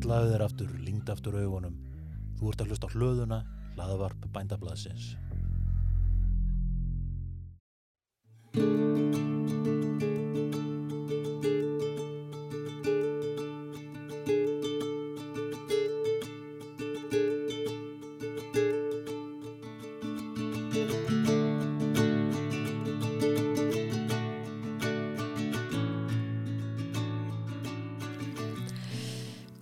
Hallaðu 0.00 0.30
þér 0.32 0.42
aftur, 0.46 0.68
lingd 0.80 1.10
aftur 1.12 1.34
augunum. 1.36 1.74
Þú 2.38 2.46
ert 2.48 2.62
að 2.64 2.70
hlusta 2.70 2.88
á 2.88 2.94
hlöðuna, 2.94 3.38
hlaðavarp 3.74 4.22
bændablaðsins. 4.32 5.10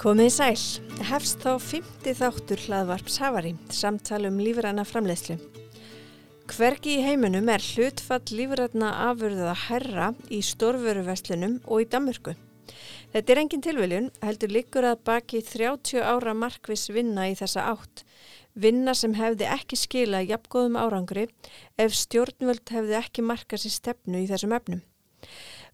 Komið 0.09 0.31
sæl, 0.33 0.61
hefst 1.05 1.43
þá 1.43 1.59
50 1.61 2.15
þáttur 2.17 2.61
hlaðvarps 2.65 3.19
Havari, 3.21 3.51
samtal 3.69 4.23
um 4.25 4.39
lífræna 4.41 4.87
framleiðslu. 4.89 5.37
Hvergi 6.49 6.95
í 6.95 7.03
heiminum 7.05 7.51
er 7.53 7.61
hlutfall 7.61 8.33
lífræna 8.33 8.95
afurða 9.11 9.53
herra 9.67 10.09
í 10.33 10.41
stórvöruverslunum 10.49 11.59
og 11.67 11.85
í 11.85 11.89
Danmörku. 11.93 12.33
Þetta 13.13 13.35
er 13.35 13.43
engin 13.43 13.67
tilviljun, 13.69 14.09
heldur 14.25 14.57
líkur 14.57 14.89
að 14.95 15.05
baki 15.11 15.45
30 15.45 16.01
ára 16.01 16.33
markvis 16.33 16.89
vinna 16.89 17.29
í 17.29 17.37
þessa 17.37 17.69
átt. 17.75 18.07
Vinna 18.57 18.97
sem 18.97 19.13
hefði 19.21 19.53
ekki 19.61 19.77
skila 19.77 20.25
jafngóðum 20.25 20.81
árangri 20.81 21.29
ef 21.77 22.01
stjórnvöld 22.07 22.65
hefði 22.65 22.97
ekki 23.05 23.29
markað 23.29 23.67
sér 23.67 23.77
stefnu 23.77 24.25
í 24.25 24.31
þessum 24.33 24.57
efnum. 24.57 24.81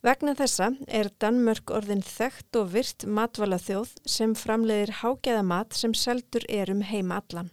Vegna 0.04 0.34
þessa 0.36 0.66
er 0.92 1.08
Danmörk 1.16 1.70
orðin 1.72 2.02
þekkt 2.04 2.58
og 2.60 2.74
virt 2.74 3.06
matvala 3.08 3.56
þjóð 3.56 3.94
sem 4.04 4.34
framleiðir 4.36 4.90
hágeða 4.98 5.44
mat 5.48 5.72
sem 5.72 5.94
seldur 5.96 6.44
er 6.52 6.68
um 6.68 6.82
heima 6.84 7.22
allan. 7.22 7.46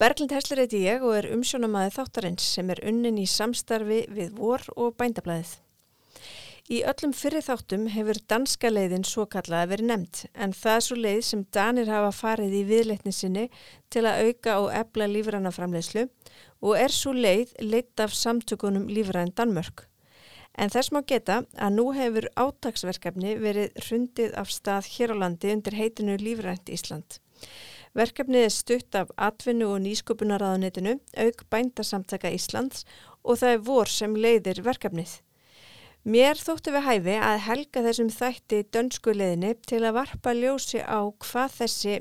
Berglind 0.00 0.32
Hersler 0.32 0.62
heiti 0.62 0.78
ég 0.80 1.02
og 1.04 1.12
er 1.18 1.26
umsjónamaði 1.34 1.90
þáttarins 1.98 2.46
sem 2.54 2.72
er 2.72 2.80
unnin 2.88 3.18
í 3.20 3.26
samstarfi 3.28 3.98
við 4.16 4.30
vor 4.38 4.64
og 4.80 4.94
bændablaðið. 4.96 5.50
Í 6.72 6.78
öllum 6.88 7.12
fyrir 7.12 7.44
þáttum 7.44 7.84
hefur 7.92 8.20
danska 8.32 8.70
leiðin 8.72 9.04
svo 9.04 9.26
kallaði 9.34 9.70
verið 9.74 9.90
nefnt 9.90 10.22
en 10.32 10.54
það 10.56 10.78
er 10.78 10.86
svo 10.86 10.96
leið 11.02 11.20
sem 11.28 11.42
Danir 11.52 11.90
hafa 11.92 12.14
farið 12.16 12.56
í 12.56 12.62
viðleitni 12.70 13.12
sinni 13.12 13.44
til 13.92 14.06
að 14.08 14.30
auka 14.30 14.56
og 14.64 14.70
ebla 14.80 15.10
lífrænaframleiðslu 15.12 16.06
og 16.64 16.80
er 16.80 16.96
svo 16.96 17.12
leið 17.12 17.52
leitt 17.60 18.00
af 18.00 18.16
samtökunum 18.16 18.88
lífræn 18.88 19.34
Danmörk. 19.36 19.84
En 20.56 20.72
þess 20.72 20.92
má 20.94 21.02
geta 21.04 21.42
að 21.60 21.74
nú 21.76 21.90
hefur 21.92 22.26
átagsverkefni 22.40 23.36
verið 23.42 23.76
hrundið 23.86 24.36
af 24.40 24.52
stað 24.54 24.88
hér 24.94 25.12
á 25.12 25.16
landi 25.22 25.52
undir 25.52 25.76
heitinu 25.76 26.16
Lífrænt 26.20 26.72
Ísland. 26.72 27.18
Verkefnið 27.96 28.46
er 28.46 28.52
stutt 28.52 28.96
af 28.96 29.12
atvinnu 29.16 29.68
og 29.72 29.82
nýsköpunaraðunitinu, 29.84 30.98
auk 31.16 31.44
bændasamtaka 31.52 32.32
Íslands 32.32 32.84
og 33.24 33.40
það 33.40 33.54
er 33.54 33.62
vor 33.68 33.92
sem 33.92 34.16
leiðir 34.16 34.60
verkefnið. 34.64 35.14
Mér 36.06 36.38
þóttu 36.38 36.72
við 36.74 36.84
hæfi 36.86 37.14
að 37.18 37.40
helga 37.48 37.82
þessum 37.82 38.10
þætti 38.14 38.60
dönsku 38.72 39.14
leiðinni 39.16 39.56
til 39.66 39.80
að 39.82 39.96
varpa 39.96 40.34
ljósi 40.36 40.84
á 40.84 41.02
hvað 41.24 41.56
þessi, 41.56 41.96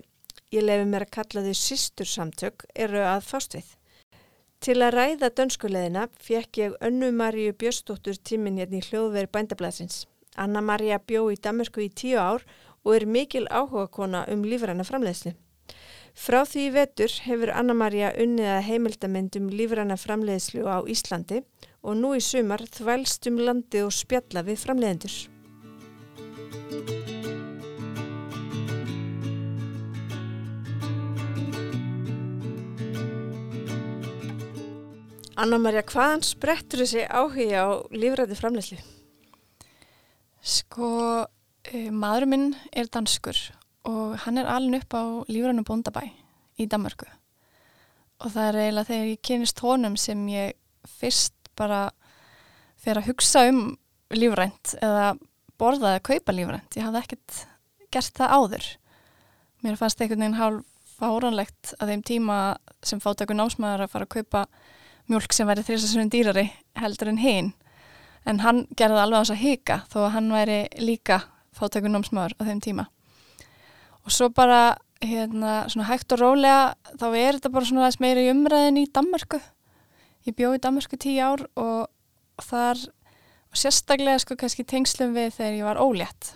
ég 0.54 0.68
lefi 0.68 0.86
mér 0.92 1.08
að 1.08 1.16
kalla 1.16 1.46
þau 1.48 1.56
sístur 1.58 2.12
samtök, 2.12 2.68
eru 2.76 3.02
að 3.02 3.26
fást 3.26 3.58
við. 3.58 3.72
Til 4.64 4.80
að 4.82 4.96
ræða 4.96 5.30
dönskuleðina 5.38 6.08
fekk 6.22 6.60
ég 6.62 6.76
önnu 6.84 7.12
Maríu 7.14 7.54
Björnsdóttur 7.54 8.18
tíminn 8.18 8.58
hérna 8.62 8.80
í 8.80 8.86
hljóðveri 8.88 9.30
bændablasins. 9.32 10.06
Anna 10.36 10.62
Maria 10.62 11.00
bjó 11.00 11.28
í 11.32 11.40
Danmarku 11.40 11.86
í 11.86 11.90
tíu 11.90 12.20
ár 12.20 12.46
og 12.84 12.96
er 12.96 13.06
mikil 13.06 13.46
áhuga 13.50 13.88
kona 13.92 14.26
um 14.32 14.44
lífræna 14.46 14.86
framleiðslu. 14.88 15.36
Frá 16.16 16.46
því 16.48 16.70
vetur 16.72 17.12
hefur 17.26 17.52
Anna 17.52 17.76
Maria 17.76 18.14
unnið 18.16 18.52
að 18.56 18.66
heimildamend 18.70 19.36
um 19.40 19.50
lífræna 19.52 19.98
framleiðslu 20.00 20.64
á 20.64 20.80
Íslandi 20.88 21.44
og 21.84 22.00
nú 22.00 22.16
í 22.16 22.24
sumar 22.24 22.64
þvælst 22.78 23.28
um 23.32 23.42
landi 23.48 23.84
og 23.84 23.94
spjalla 23.94 24.46
við 24.48 24.62
framleiðendur. 24.64 25.18
Anna-Maria, 35.36 35.84
hvaðan 35.84 36.24
sprettur 36.24 36.86
þessi 36.86 37.04
áhuga 37.12 37.66
á 37.66 37.68
lífræði 37.92 38.38
framleysli? 38.40 38.80
Sko, 40.46 40.90
uh, 41.26 41.90
maðurinn 41.92 42.32
minn 42.32 42.48
er 42.72 42.88
danskur 42.94 43.40
og 43.86 44.16
hann 44.24 44.40
er 44.42 44.50
alin 44.50 44.80
upp 44.80 44.96
á 44.96 45.04
lífrænum 45.28 45.68
bóndabæ 45.68 46.08
í 46.58 46.68
Danmarku 46.72 47.10
og 48.24 48.32
það 48.32 48.48
er 48.48 48.60
eiginlega 48.62 48.90
þegar 48.90 49.10
ég 49.12 49.24
kynist 49.28 49.62
honum 49.64 49.98
sem 50.00 50.22
ég 50.32 50.56
fyrst 50.88 51.36
bara 51.60 51.90
fyrir 52.80 53.02
að 53.02 53.10
hugsa 53.10 53.44
um 53.50 53.60
lífrænt 54.16 54.76
eða 54.80 55.16
borða 55.60 55.96
eða 55.96 56.06
kaupa 56.10 56.36
lífrænt. 56.36 56.78
Ég 56.78 56.86
hafði 56.86 57.02
ekkert 57.02 57.42
gert 57.94 58.18
það 58.20 58.36
áður. 58.38 58.70
Mér 59.66 59.80
fannst 59.80 60.02
einhvern 60.02 60.24
veginn 60.24 60.40
hálf 60.40 60.72
fáranlegt 60.96 61.74
að 61.80 61.92
þeim 61.92 62.04
tíma 62.08 62.40
sem 62.86 63.02
fátakur 63.04 63.36
námsmaður 63.36 63.86
að 63.86 63.92
fara 63.92 64.08
að 64.08 64.14
kaupa 64.16 64.46
mjölk 65.12 65.34
sem 65.36 65.48
væri 65.48 65.64
þrjusasunum 65.66 66.10
dýrari 66.14 66.46
heldur 66.80 67.12
en 67.12 67.22
hinn 67.22 67.54
en 68.26 68.42
hann 68.42 68.64
gerði 68.78 69.02
alveg 69.04 69.22
á 69.22 69.24
þess 69.24 69.36
að 69.36 69.44
hika 69.44 69.80
þó 69.92 69.98
að 70.06 70.14
hann 70.16 70.32
væri 70.34 70.60
líka 70.82 71.20
fátökun 71.56 71.94
námsmaður 71.94 72.36
á 72.38 72.42
þeim 72.48 72.62
tíma. 72.64 72.88
Og 74.06 74.14
svo 74.14 74.30
bara 74.34 74.78
hérna 75.06 75.66
hægt 75.90 76.14
og 76.16 76.22
rólega 76.22 76.74
þá 76.98 77.08
er 77.14 77.38
þetta 77.38 77.52
bara 77.54 77.70
svona 77.70 77.86
aðeins 77.86 78.02
meira 78.02 78.24
í 78.24 78.32
umræðin 78.32 78.82
í 78.82 78.88
Danmarku 78.90 79.40
ég 80.26 80.38
bjóði 80.38 80.60
í 80.60 80.64
Danmarku 80.64 80.98
tíu 80.98 81.22
ár 81.22 81.46
og 81.54 82.42
þar 82.42 82.82
og 83.52 83.60
sérstaklega 83.60 84.22
sko 84.24 84.38
kannski 84.40 84.66
tengslum 84.68 85.14
við 85.16 85.36
þegar 85.38 85.58
ég 85.60 85.68
var 85.68 85.82
ólétt. 85.82 86.34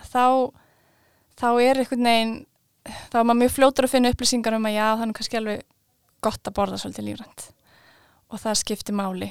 Þá 0.00 0.52
þá 1.36 1.48
er 1.60 1.82
einhvern 1.82 2.08
veginn 2.08 2.36
þá 3.12 3.20
er 3.20 3.26
maður 3.26 3.40
mjög 3.42 3.54
fljótur 3.58 3.86
að 3.86 3.92
finna 3.92 4.14
upplýsingar 4.14 4.56
um 4.56 4.68
að 4.68 4.78
já 4.78 4.86
þannig 4.96 5.18
kannski 5.18 5.40
alveg 5.40 5.62
gott 6.24 6.48
að 6.48 6.56
borða 6.56 6.80
svolítið 6.80 7.10
lífrænt 7.10 7.46
og 8.32 8.42
það 8.42 8.60
skipti 8.62 8.94
máli. 8.96 9.30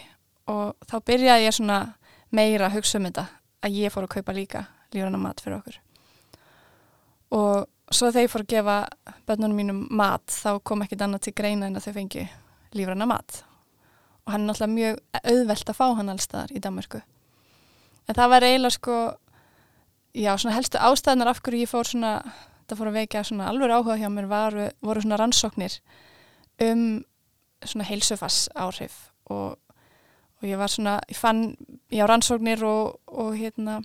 Og 0.51 0.75
þá 0.85 0.95
byrjaði 1.09 1.47
ég 1.47 1.57
svona 1.57 1.79
meira 2.35 2.69
að 2.69 2.77
hugsa 2.79 2.99
um 2.99 3.07
þetta 3.09 3.25
að 3.65 3.79
ég 3.79 3.93
fór 3.93 4.07
að 4.07 4.13
kaupa 4.17 4.35
líka 4.35 4.65
lífranna 4.93 5.21
mat 5.21 5.41
fyrir 5.41 5.57
okkur. 5.59 5.79
Og 7.35 7.65
svo 7.91 8.11
þegar 8.11 8.27
ég 8.27 8.33
fór 8.33 8.45
að 8.45 8.53
gefa 8.53 8.77
börnunum 9.27 9.59
mínum 9.59 9.81
mat 9.89 10.29
þá 10.31 10.61
kom 10.63 10.85
ekkit 10.85 11.03
annað 11.05 11.25
til 11.25 11.35
greina 11.37 11.67
en 11.67 11.79
að 11.79 11.89
þau 11.89 11.97
fengi 11.97 12.27
lífranna 12.77 13.09
mat. 13.09 13.41
Og 14.25 14.33
hann 14.33 14.45
er 14.45 14.51
náttúrulega 14.51 14.77
mjög 14.77 15.03
auðvelt 15.23 15.69
að 15.69 15.77
fá 15.81 15.85
hann 15.97 16.13
allstaðar 16.13 16.55
í 16.55 16.61
Danmarku 16.61 17.01
en 18.05 18.17
það 18.17 18.31
var 18.33 18.45
eiginlega 18.45 18.77
sko 18.77 18.97
já 20.15 20.31
svona 20.37 20.55
helstu 20.55 20.81
ástæðnar 20.81 21.31
af 21.31 21.41
hverju 21.43 21.65
ég 21.65 21.71
fór 21.71 21.89
svona 21.89 22.13
það 22.65 22.79
fór 22.79 22.91
að 22.91 22.97
vekja 22.99 23.23
svona 23.27 23.49
alveg 23.49 23.73
áhuga 23.73 23.97
hjá 23.99 24.07
mér 24.13 24.29
var, 24.29 24.57
voru 24.81 25.03
svona 25.03 25.19
rannsóknir 25.21 25.79
um 26.63 27.03
svona 27.71 27.87
heilsufass 27.87 28.49
áhrif 28.55 28.95
og, 29.33 29.57
og 30.39 30.47
ég 30.47 30.59
var 30.59 30.71
svona, 30.71 30.99
ég 31.09 31.17
fann 31.17 31.47
ég 31.91 32.03
á 32.03 32.09
rannsóknir 32.09 32.63
og, 32.67 32.99
og 33.07 33.35
hérna 33.37 33.81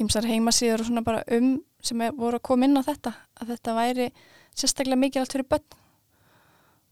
ymsar 0.00 0.28
heimasíður 0.28 0.84
og 0.84 0.88
svona 0.88 1.04
bara 1.04 1.24
um 1.36 1.58
sem 1.84 2.00
voru 2.16 2.38
að 2.38 2.46
koma 2.48 2.68
inn 2.68 2.76
á 2.76 2.84
þetta 2.84 3.12
að 3.40 3.52
þetta 3.54 3.76
væri 3.76 4.08
sérstaklega 4.56 5.00
mikilvægt 5.00 5.36
fyrir 5.36 5.48
börn. 5.48 5.78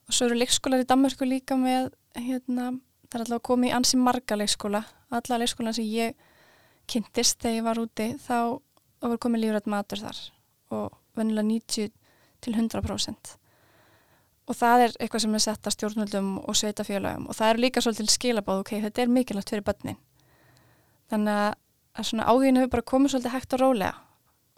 Og 0.09 0.17
svo 0.17 0.29
eru 0.29 0.39
leikskólar 0.41 0.85
í 0.85 0.89
Danmarku 0.89 1.27
líka 1.29 1.59
með 1.61 1.91
hérna, 2.17 2.71
það 3.09 3.19
er 3.19 3.25
alltaf 3.25 3.37
að 3.37 3.47
koma 3.51 3.69
í 3.69 3.75
ansi 3.77 3.99
marga 4.01 4.39
leikskóla. 4.41 4.81
Alla 5.13 5.41
leikskólan 5.43 5.77
sem 5.77 5.89
ég 5.93 6.17
kynntist 6.89 7.43
þegar 7.43 7.59
ég 7.59 7.67
var 7.67 7.83
úti 7.83 8.09
þá 8.25 8.39
voru 9.05 9.21
komið 9.21 9.45
lífrætt 9.45 9.69
matur 9.71 10.01
þar 10.03 10.23
og 10.75 10.97
venilega 11.19 11.49
90 11.49 11.93
til 12.45 12.55
100% 12.55 13.35
og 14.49 14.57
það 14.57 14.85
er 14.85 14.95
eitthvað 14.97 15.25
sem 15.25 15.37
er 15.37 15.45
sett 15.45 15.69
að 15.69 15.75
stjórnvöldum 15.77 16.29
og 16.41 16.57
sveitafélagum 16.57 17.27
og 17.29 17.37
það 17.37 17.51
er 17.53 17.63
líka 17.65 17.83
svolítið 17.85 18.13
skilabáð, 18.15 18.63
ok, 18.63 18.75
þetta 18.87 19.03
er 19.03 19.13
mikilvægt 19.13 19.53
fyrir 19.53 19.67
börnin. 19.67 19.99
Þannig 21.13 21.41
að 21.99 22.09
svona 22.09 22.29
áhuginu 22.29 22.63
hefur 22.63 22.75
bara 22.77 22.89
komið 22.93 23.15
svolítið 23.15 23.35
hægt 23.35 23.57
og 23.57 23.63
rólega. 23.63 23.95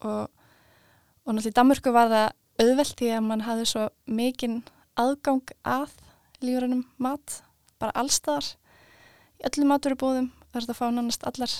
Og, 0.01 0.29
og 1.27 1.35
náttúrulega 1.35 1.53
í 1.53 1.59
Danmörku 1.59 1.95
var 1.95 2.13
það 2.13 2.29
auðvelt 2.61 3.03
í 3.03 3.11
að 3.15 3.27
mann 3.27 3.47
hafði 3.47 3.67
svo 3.71 3.87
mikinn 4.07 4.61
aðgang 5.01 5.55
að 5.67 5.97
lífrænum 6.45 6.85
mat, 7.03 7.41
bara 7.81 7.97
allstaðar 7.99 8.55
í 9.41 9.49
öllum 9.49 9.73
maturubóðum 9.73 10.31
það 10.51 10.59
er 10.59 10.67
þetta 10.67 10.75
að 10.75 10.81
fá 10.81 10.95
nánast 10.95 11.27
allar 11.29 11.57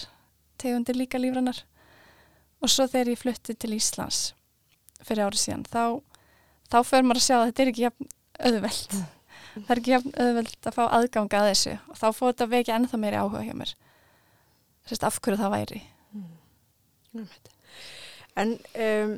tegundir 0.61 0.99
líka 0.99 1.21
lífrænar. 1.21 1.65
Og 2.61 2.69
svo 2.69 2.87
þegar 2.91 3.15
ég 3.15 3.21
flutti 3.21 3.57
til 3.57 3.73
Íslands 3.77 4.35
fyrir 5.01 5.31
árið 5.31 5.41
síðan, 5.47 5.63
þá 5.65 6.03
þá 6.69 6.79
fyrir 6.85 7.07
maður 7.09 7.23
að 7.23 7.25
sjá 7.25 7.37
að 7.39 7.47
þetta 7.49 7.63
er 7.63 7.71
ekki 7.71 7.87
jafn 8.41 8.57
auðveld 8.57 8.97
mm. 8.97 9.07
það 9.55 9.71
er 9.71 9.83
ekki 9.83 9.97
auðveld 10.01 10.69
að 10.71 10.77
fá 10.77 10.83
aðganga 10.89 11.41
að 11.41 11.49
þessu 11.53 11.77
og 11.79 12.01
þá 12.01 12.07
fór 12.17 12.33
þetta 12.33 12.51
vekja 12.57 12.81
ennþá 12.81 13.01
meiri 13.05 13.23
áhuga 13.23 13.47
hjá 13.47 13.55
mér 13.57 13.77
Sérst, 14.89 15.05
af 15.07 15.21
hverju 15.21 15.39
það 15.39 15.55
væri 15.55 15.83
mm. 16.17 17.27
En 18.39 18.55
um, 18.55 19.17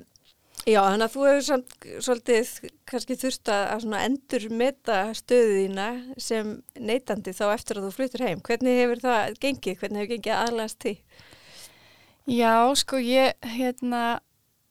já, 0.65 0.79
þannig 0.81 1.05
að 1.05 1.15
þú 1.15 1.27
hefur 1.29 1.45
samt 1.47 1.75
svolítið 2.07 2.53
kannski 2.89 3.17
þurft 3.21 3.53
að 3.53 3.87
endur 4.01 4.47
meta 4.63 4.99
stöðu 5.17 5.59
þína 5.59 5.89
sem 6.21 6.55
neytandi 6.79 7.35
þá 7.37 7.45
eftir 7.53 7.79
að 7.79 7.89
þú 7.89 7.93
flyttur 7.99 8.25
heim. 8.27 8.43
Hvernig 8.47 8.81
hefur 8.81 9.05
það 9.05 9.37
gengið? 9.45 9.79
Hvernig 9.83 10.03
hefur 10.03 10.13
gengið 10.15 10.39
aðlæst 10.39 10.81
því? 10.87 10.95
Já, 12.31 12.55
sko, 12.79 13.03
ég, 13.03 13.35
hérna, 13.57 14.03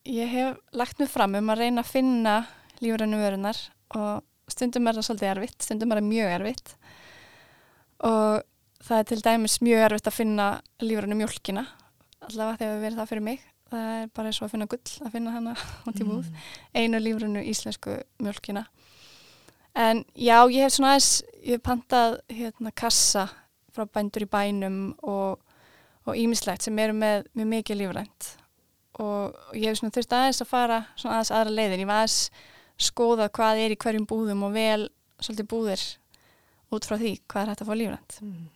ég 0.07 0.31
hef 0.31 0.59
lagt 0.71 1.01
mig 1.01 1.11
fram 1.11 1.35
um 1.37 1.51
að 1.51 1.65
reyna 1.65 1.83
að 1.83 1.93
finna 1.93 2.35
lífrannu 2.81 3.19
vörunar 3.21 3.59
og 3.99 4.23
stundum 4.53 4.87
er 4.87 4.97
það 4.97 5.07
svolítið 5.07 5.31
erfitt, 5.33 5.59
stundum 5.65 5.93
er 5.93 6.01
það 6.01 6.09
mjög 6.09 6.33
erfitt. 6.37 6.73
Og 8.09 8.41
það 8.81 8.97
er 8.97 9.07
til 9.11 9.21
dæmis 9.27 9.59
mjög 9.61 9.85
erfitt 9.87 10.11
að 10.11 10.17
finna 10.17 10.49
lífrannu 10.83 11.17
mjölkina 11.19 11.65
allavega 12.21 12.59
þegar 12.59 12.75
við 12.75 12.85
verðum 12.85 13.01
það 13.01 13.11
fyrir 13.11 13.25
mig. 13.25 13.47
Það 13.71 13.89
er 13.95 14.09
bara 14.11 14.29
eins 14.29 14.41
og 14.41 14.45
að 14.45 14.53
finna 14.55 14.67
gull 14.71 14.95
að 15.05 15.13
finna 15.15 15.33
hana 15.35 15.55
út 15.87 16.01
í 16.01 16.05
búð, 16.07 16.27
mm. 16.27 16.47
einu 16.81 17.01
lífrunu 17.01 17.43
íslensku 17.51 17.97
mjölkina 18.21 18.65
en 19.73 20.03
já, 20.15 20.43
ég 20.51 20.65
hef 20.65 20.75
svona 20.75 20.95
aðeins 20.95 21.11
ég 21.41 21.55
hef 21.55 21.63
pantað 21.63 22.17
hérna 22.31 22.73
kassa 22.75 23.27
frá 23.71 23.87
bændur 23.87 24.25
í 24.25 24.29
bænum 24.29 24.79
og 25.01 26.17
ímislegt 26.17 26.65
sem 26.65 26.79
eru 26.81 26.95
með 26.97 27.27
mjög 27.37 27.51
mikið 27.53 27.79
lífrænt. 27.79 28.31
Og 28.99 29.55
ég 29.55 29.69
hef 29.69 29.79
svona 29.79 29.95
þurft 29.95 30.15
aðeins 30.17 30.43
að 30.43 30.49
fara 30.49 30.79
svona 30.99 31.19
aðeins 31.19 31.33
aðra 31.37 31.55
leiðin, 31.55 31.83
ég 31.85 31.89
var 31.89 32.01
aðeins 32.01 32.17
skoða 32.81 33.29
hvað 33.33 33.65
er 33.65 33.75
í 33.75 33.79
hverjum 33.81 34.07
búðum 34.09 34.47
og 34.47 34.55
vel 34.55 34.87
svolítið 35.21 35.51
búðir 35.51 35.85
út 36.71 36.87
frá 36.87 36.97
því 36.97 37.13
hvað 37.29 37.43
er 37.43 37.53
hægt 37.53 37.63
að 37.63 37.71
fá 37.71 37.77
lífrænt 37.77 38.17
mm. 38.25 38.49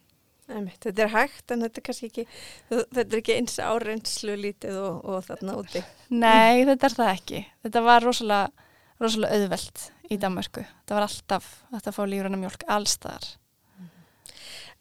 Þetta 0.45 1.01
er 1.01 1.10
hægt 1.10 1.51
en 1.54 1.66
þetta 1.66 1.80
er 1.80 1.86
kannski 1.88 2.07
ekki, 2.12 2.24
þetta 2.69 3.06
er 3.06 3.16
ekki 3.18 3.33
eins 3.33 3.56
árenslu 3.57 4.36
lítið 4.38 4.75
og, 4.77 5.00
og 5.10 5.24
þarna 5.25 5.56
úti. 5.57 5.81
Nei, 6.13 6.62
þetta 6.68 6.86
er 6.86 6.95
það 7.00 7.10
ekki. 7.16 7.39
Þetta 7.66 7.81
var 7.88 8.06
rosalega, 8.06 8.68
rosalega 9.01 9.39
auðvelt 9.39 9.88
í 10.06 10.19
Danmarku. 10.22 10.62
Þetta 10.62 11.00
var 11.00 11.07
alltaf 11.07 11.50
að 11.74 11.89
fá 11.98 12.04
lífranna 12.06 12.42
mjölk 12.44 12.68
allstaðar. 12.77 13.31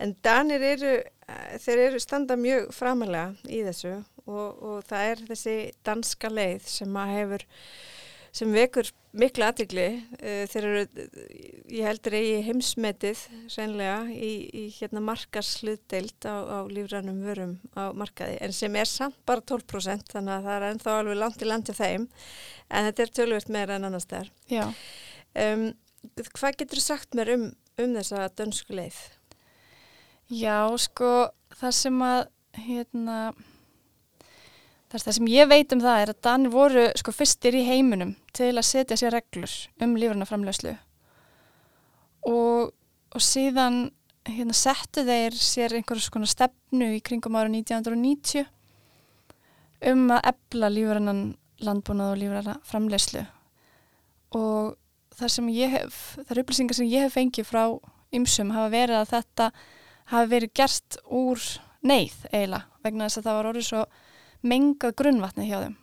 En 0.05 0.13
Danir 0.27 0.67
eru, 0.75 0.95
þeir 1.65 1.85
eru 1.87 2.03
standa 2.03 2.37
mjög 2.37 2.69
framalega 2.75 3.33
í 3.49 3.63
þessu 3.65 3.95
og, 4.27 4.49
og 4.59 4.79
það 4.89 5.11
er 5.13 5.27
þessi 5.31 5.59
danska 5.87 6.31
leið 6.33 6.69
sem 6.69 6.97
að 6.99 7.13
hefur 7.15 7.47
sem 8.35 8.51
vekur 8.51 8.89
miklu 9.15 9.45
aðtikli 9.47 9.85
eh, 10.19 10.43
þeir 10.51 10.67
eru, 10.67 11.05
ég 11.71 11.87
heldur 11.87 12.17
eigi 12.19 12.41
heimsmetið 12.49 13.21
sænlega 13.53 14.01
í, 14.11 14.33
í 14.51 14.65
hérna 14.75 15.03
markarsluðdeild 15.07 16.27
á, 16.27 16.35
á 16.35 16.59
lífrænum 16.67 17.23
vörum 17.23 17.55
á 17.79 17.95
markaði 17.95 18.41
en 18.43 18.57
sem 18.57 18.75
er 18.81 18.91
samt 18.91 19.21
bara 19.29 19.45
12% 19.53 20.11
þannig 20.17 20.35
að 20.35 20.49
það 20.49 20.57
er 20.57 20.69
ennþá 20.71 20.99
alveg 20.99 21.21
langt 21.21 21.47
í 21.47 21.49
landi 21.49 21.77
þeim. 21.79 22.09
En 22.75 22.89
þetta 22.89 23.07
er 23.07 23.17
tölvöld 23.21 23.55
meira 23.55 23.79
en 23.79 23.89
annars 23.91 24.11
þar 24.11 24.31
um, 24.51 25.67
Hvað 26.35 26.59
getur 26.61 26.81
þú 26.81 26.85
sagt 26.85 27.17
mér 27.17 27.31
um, 27.33 27.45
um 27.81 27.95
þessa 27.97 28.27
dönsku 28.37 28.75
leið? 28.77 28.99
Já, 30.33 30.69
sko 30.81 31.31
það 31.55 31.77
sem 31.79 32.03
að 32.05 32.21
hérna 32.65 33.19
Það 34.95 35.15
sem 35.17 35.29
ég 35.33 35.49
veit 35.51 35.73
um 35.75 35.81
það 35.83 36.01
er 36.01 36.11
að 36.13 36.21
Danir 36.23 36.53
voru 36.55 36.85
sko 36.95 37.13
fyrstir 37.15 37.57
í 37.59 37.65
heiminum 37.67 38.13
til 38.37 38.53
að 38.53 38.69
setja 38.69 38.99
sér 38.99 39.17
reglur 39.17 39.51
um 39.83 39.97
lífrannaframlegslu 39.99 40.75
og, 42.31 42.71
og 43.11 43.25
síðan 43.25 43.89
hérna, 44.29 44.55
settu 44.55 45.03
þeir 45.05 45.35
sér 45.35 45.75
einhverjum 45.75 46.07
svona 46.07 46.31
stefnu 46.31 46.93
í 46.95 47.03
kringum 47.05 47.35
ára 47.35 47.51
1990 47.51 48.47
um 49.91 50.07
að 50.15 50.31
ebla 50.31 50.71
lífrannan 50.71 51.25
landbúnað 51.65 52.15
og 52.15 52.23
lífrannaframlegslu 52.23 53.25
og 54.39 54.77
það 55.19 55.35
sem 55.37 55.51
ég 55.55 55.75
hef, 55.75 56.01
þar 56.23 56.43
upplýsingar 56.45 56.79
sem 56.79 56.91
ég 56.91 57.07
hef 57.07 57.19
fengið 57.19 57.51
frá 57.51 57.65
ymsum 58.15 58.55
hafa 58.55 58.71
verið 58.73 59.01
að 59.01 59.13
þetta 59.17 59.51
hafi 60.15 60.33
verið 60.37 60.57
gert 60.63 60.99
úr 61.11 61.45
neyð 61.85 62.17
eiginlega 62.31 62.65
vegna 62.85 63.09
þess 63.09 63.21
að 63.21 63.27
það 63.27 63.39
var 63.41 63.51
orðið 63.51 63.69
svo 63.73 63.85
mengað 64.45 64.97
grunnvatni 65.01 65.49
hjá 65.49 65.59
þeim. 65.65 65.77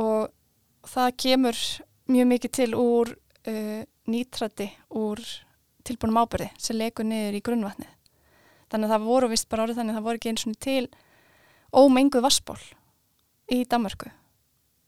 Og 0.00 0.30
það 0.86 1.16
kemur 1.24 1.62
mjög 2.10 2.28
mikið 2.32 2.56
til 2.58 2.70
úr 2.78 3.14
uh, 3.14 3.80
nýtrati 4.10 4.70
úr 4.96 5.22
tilbúinum 5.86 6.20
ábyrði 6.22 6.50
sem 6.60 6.78
legur 6.78 7.06
niður 7.06 7.38
í 7.38 7.42
grunnvatni 7.44 7.88
þannig 8.70 8.86
að 8.86 8.94
það 8.94 9.06
voru 9.08 9.30
vist 9.30 9.48
bara 9.50 9.64
orðið 9.64 9.80
þannig 9.80 9.94
að 9.94 9.98
það 9.98 10.06
voru 10.06 10.20
ekki 10.20 10.32
eins 10.32 10.46
og 10.46 10.58
til 10.66 10.84
ómenguð 11.70 12.26
vassból 12.26 12.58
í 13.50 13.62
Danmarku 13.70 14.10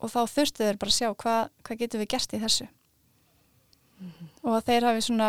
og 0.03 0.11
þá 0.11 0.21
þurftu 0.35 0.67
þeir 0.67 0.81
bara 0.83 0.93
að 0.93 0.99
sjá 0.99 1.09
hvað, 1.23 1.43
hvað 1.63 1.81
getur 1.83 2.03
við 2.03 2.11
gert 2.11 2.35
í 2.35 2.43
þessu. 2.43 2.67
Mm 4.03 4.11
-hmm. 4.11 4.29
og 4.51 4.65
þeir 4.67 4.87
hafi 4.89 5.03
svona 5.07 5.29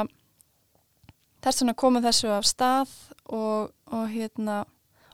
þess 1.43 1.63
að 1.63 1.75
koma 1.77 2.01
þessu 2.01 2.31
af 2.33 2.45
stað 2.45 2.89
og, 3.25 3.73
og 3.85 4.05
hérna 4.09 4.63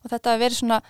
og 0.03 0.11
þetta 0.11 0.31
hafi 0.31 0.43
verið 0.43 0.59
svona 0.59 0.81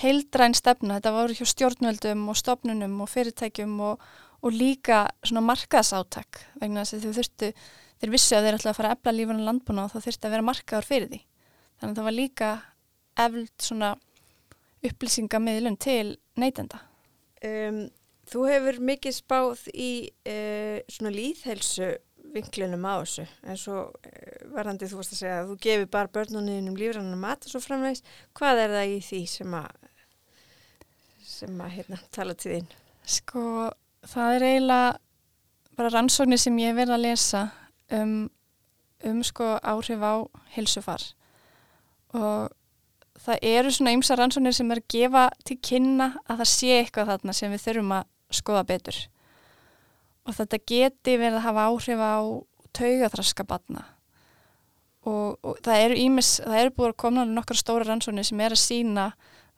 heildræn 0.00 0.56
stefna, 0.56 0.98
þetta 0.98 1.14
voru 1.14 1.36
hjá 1.36 1.48
stjórnvöldum 1.50 2.26
og 2.32 2.38
stopnunum 2.38 3.00
og 3.04 3.10
fyrirtækjum 3.12 3.74
og, 3.84 4.04
og 4.42 4.56
líka 4.56 5.04
svona 5.22 5.44
markaðsáttak 5.50 6.42
vegna 6.60 6.84
þess 6.84 6.96
að 6.96 7.04
þau 7.04 7.18
þurftu 7.18 7.50
þeir 8.02 8.14
vissu 8.14 8.36
að 8.36 8.46
þeir 8.46 8.58
ætlaði 8.58 8.72
að 8.72 8.78
fara 8.80 8.92
að 8.92 8.96
ebla 8.98 9.16
lífuna 9.18 9.48
landbúna 9.48 9.86
og 9.86 9.92
þá 9.92 10.06
þurftu 10.06 10.28
að 10.28 10.34
vera 10.36 10.48
markaðar 10.48 10.88
fyrir 10.88 11.10
því. 11.12 11.20
Þannig 11.78 11.92
að 11.92 11.98
það 12.00 12.08
var 12.08 12.16
líka 12.18 12.52
efld 13.22 13.52
svona 13.62 13.90
upplýsingamiðlun 14.82 15.78
til 15.82 16.16
neytenda. 16.40 16.80
Um, 17.42 17.84
Þú 18.32 18.46
hefur 18.48 18.78
mikið 18.86 19.14
spáð 19.16 19.64
í 19.74 19.92
uh, 20.30 20.78
svona 20.88 21.10
líðhelsu 21.12 21.88
vinklunum 22.32 22.84
á 22.86 23.02
þessu. 23.02 23.26
En 23.44 23.58
svo 23.60 23.78
uh, 23.90 24.36
varðandi 24.54 24.88
þú 24.88 25.00
vorust 25.00 25.16
að 25.16 25.20
segja 25.20 25.40
að 25.40 25.50
þú 25.50 25.56
gefur 25.66 25.90
bara 25.92 26.12
börnunum 26.14 26.78
lífrannan 26.78 27.20
mat 27.20 27.44
og 27.44 27.52
svo 27.52 27.60
framvegs 27.60 28.04
hvað 28.38 28.62
er 28.62 28.76
það 28.78 28.94
í 28.94 29.00
því 29.08 29.22
sem 29.34 29.58
að 29.58 29.81
sem 31.26 31.60
að 31.62 31.74
hérna, 31.76 31.98
tala 32.14 32.34
til 32.38 32.56
þín? 32.56 32.70
Sko, 33.08 33.42
það 34.06 34.36
er 34.36 34.46
eiginlega 34.48 34.90
bara 35.78 35.92
rannsóknir 35.94 36.40
sem 36.40 36.58
ég 36.62 36.76
verði 36.76 36.96
að 36.96 37.04
lesa 37.06 37.42
um, 37.96 38.16
um 39.08 39.22
sko 39.26 39.54
áhrif 39.58 40.02
á 40.04 40.14
hilsufar 40.56 41.04
og 42.12 42.52
það 43.22 43.46
eru 43.52 43.72
svona 43.72 43.94
ymsa 43.96 44.18
rannsóknir 44.18 44.56
sem 44.56 44.70
er 44.74 44.82
að 44.82 44.90
gefa 44.92 45.24
til 45.46 45.58
kynna 45.62 46.12
að 46.26 46.42
það 46.42 46.50
sé 46.52 46.76
eitthvað 46.80 47.12
þarna 47.12 47.36
sem 47.38 47.54
við 47.54 47.64
þurfum 47.66 47.96
að 47.96 48.08
skoða 48.32 48.62
betur. 48.68 48.98
Og 50.22 50.36
þetta 50.36 50.58
geti 50.70 51.16
verið 51.18 51.38
að 51.40 51.46
hafa 51.46 51.66
áhrif 51.70 52.02
á 52.02 52.16
taugaþraska 52.72 53.46
batna 53.48 53.84
og, 55.02 55.38
og 55.42 55.58
það 55.64 55.84
eru 55.86 55.98
ímis, 55.98 56.36
það 56.44 56.60
eru 56.60 56.74
búin 56.76 56.92
að 56.92 57.00
koma 57.02 57.24
nokkar 57.28 57.58
stóra 57.58 57.86
rannsóknir 57.88 58.26
sem 58.26 58.40
er 58.40 58.54
að 58.54 58.62
sína 58.62 59.06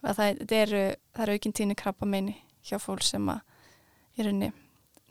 að 0.04 0.20
það 0.20 0.54
eru, 0.60 0.84
það 1.14 1.24
eru 1.26 1.36
aukinn 1.38 1.56
tíni 1.56 1.78
krabba 1.78 2.08
meini 2.08 2.36
hjá 2.64 2.78
fólk 2.82 3.04
sem 3.04 3.28
að 3.32 3.42
í 4.18 4.26
rauninni 4.26 4.52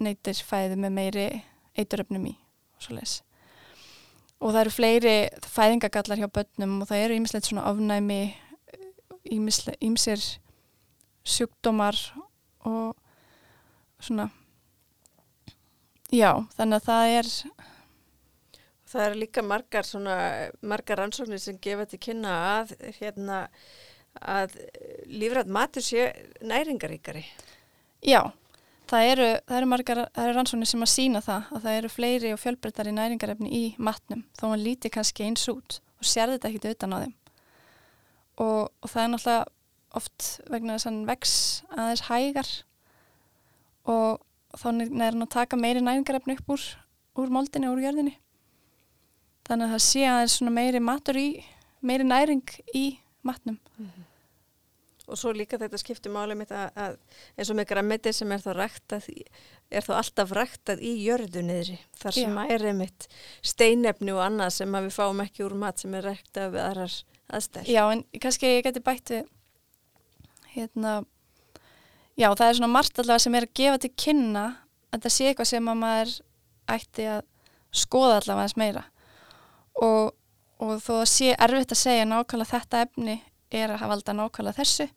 neytir 0.03 0.39
fæði 0.45 0.79
með 0.79 0.95
meiri 0.97 1.27
eituröfnum 1.77 2.29
í 2.29 2.33
og 2.77 2.85
svo 2.85 2.97
les 2.97 3.17
og 4.43 4.51
það 4.51 4.61
eru 4.61 4.75
fleiri 4.75 5.17
fæðingagallar 5.47 6.19
hjá 6.19 6.29
börnum 6.35 6.81
og 6.83 6.89
það 6.89 7.05
eru 7.05 7.19
ímislegt 7.19 7.49
svona 7.49 7.67
afnæmi 7.69 8.21
ímsir 9.31 10.23
sjúkdómar 11.23 11.95
og 12.67 12.95
svona. 14.03 14.27
Já, 16.11 16.43
þannig 16.57 16.81
að 16.81 16.89
það 16.89 17.13
er 17.19 17.29
Það 18.93 19.05
eru 19.07 19.17
líka 19.23 19.41
margar 19.41 19.87
margar 20.61 20.99
rannsóknir 21.01 21.39
sem 21.41 21.57
gefa 21.57 21.87
til 21.89 21.97
kynna 21.97 22.33
að 22.59 22.75
hérna 22.99 23.47
að 24.21 24.55
lífrætt 25.09 25.49
matur 25.51 25.83
sé 25.85 26.11
næringaríkari. 26.41 27.23
Já, 28.03 28.31
það 28.91 29.09
eru, 29.13 29.29
það 29.47 29.57
eru 29.57 29.69
margar, 29.71 30.03
það 30.13 30.27
eru 30.27 30.35
rannsóknir 30.37 30.69
sem 30.69 30.85
að 30.85 30.91
sína 30.93 31.23
það 31.23 31.49
að 31.55 31.65
það 31.65 31.79
eru 31.79 31.91
fleiri 31.93 32.33
og 32.33 32.41
fjölbreyttari 32.41 32.93
næringarefni 32.95 33.49
í 33.53 33.63
matnum 33.77 34.23
þó 34.39 34.45
hann 34.51 34.63
líti 34.65 34.91
kannski 34.93 35.27
eins 35.27 35.45
út 35.51 35.79
og 35.99 36.07
sér 36.07 36.33
þetta 36.33 36.51
ekkit 36.51 36.69
utan 36.73 36.95
á 36.95 36.97
þeim. 37.05 37.15
Og, 38.43 38.61
og 38.81 38.89
það 38.89 39.03
er 39.03 39.11
náttúrulega 39.13 39.51
oft 39.93 40.29
vegna 40.49 40.75
þess 40.75 40.87
að 40.87 40.91
hann 40.91 41.03
vex 41.09 41.33
aðeins 41.69 42.05
hægar 42.09 42.51
og 43.93 44.23
þá 44.57 44.67
er 44.69 44.81
hann 45.03 45.25
að 45.25 45.31
taka 45.33 45.59
meiri 45.59 45.83
næringarefni 45.83 46.37
upp 46.39 46.53
úr, 46.55 46.65
úr 47.19 47.33
moldinni 47.33 47.69
og 47.69 47.77
úr 47.77 47.85
jörðinni. 47.87 48.17
Þannig 49.43 49.67
að 49.67 49.73
það 49.75 49.85
sé 49.85 50.03
aðeins 50.07 50.37
meiri 50.55 50.81
matur 50.83 51.19
í, 51.19 51.27
meiri 51.83 52.07
næring 52.07 52.57
í 52.73 52.85
matnum. 53.23 53.59
Mm 53.77 53.85
-hmm. 53.85 54.09
Og 55.07 55.17
svo 55.19 55.33
líka 55.35 55.57
þetta 55.59 55.77
skiptir 55.77 56.11
máli 56.11 56.35
mitt 56.35 56.51
að, 56.51 56.69
að 56.75 56.97
eins 57.37 57.49
og 57.49 57.55
með 57.55 57.67
græmiti 57.67 58.13
sem 58.13 58.31
er 58.31 58.39
þá 58.39 58.53
ræktað, 58.55 59.09
er 59.71 59.83
þá 59.83 59.93
alltaf 59.97 60.31
ræktað 60.31 60.79
í 60.79 60.93
jörðu 61.03 61.41
niðri. 61.43 61.79
Þar 61.99 62.13
sem 62.13 62.37
Já. 62.37 62.45
er 62.49 62.65
einmitt 62.65 63.07
steinefni 63.41 64.11
og 64.11 64.23
annað 64.23 64.49
sem 64.49 64.71
við 64.71 64.93
fáum 64.95 65.19
ekki 65.19 65.43
úr 65.43 65.55
mat 65.59 65.79
sem 65.79 65.93
er 65.93 66.03
ræktað 66.03 66.51
við 66.51 66.61
aðrar 66.61 67.03
aðstæð. 67.27 67.67
Já, 67.67 67.91
en 67.91 68.05
kannski 68.21 68.45
ég 68.45 68.63
geti 68.63 68.79
bætti 68.79 69.23
hérna 70.53 71.03
já, 72.19 72.29
það 72.29 72.47
er 72.47 72.57
svona 72.59 72.73
margt 72.73 72.99
allavega 72.99 73.25
sem 73.25 73.37
er 73.37 73.47
að 73.47 73.55
gefa 73.59 73.81
til 73.83 73.93
kynna 74.05 74.45
að 74.93 75.05
það 75.05 75.15
sé 75.15 75.29
eitthvað 75.29 75.49
sem 75.49 75.69
að 75.69 75.79
maður 75.81 76.17
ætti 76.73 77.07
að 77.09 77.21
skoða 77.73 78.19
allavega 78.19 78.47
eins 78.47 78.57
meira 78.59 78.83
og, 79.81 80.13
og 80.63 80.77
þó 80.83 80.93
að 81.01 81.09
sé 81.11 81.33
erfitt 81.35 81.75
að 81.75 81.81
segja 81.83 82.05
nákvæmlega 82.09 82.53
þetta 82.53 82.83
efni 82.87 83.17
er 83.53 83.73
að 83.75 83.95
alltaf 83.97 84.17
nákvæmlega 84.17 84.59
þessu 84.61 84.87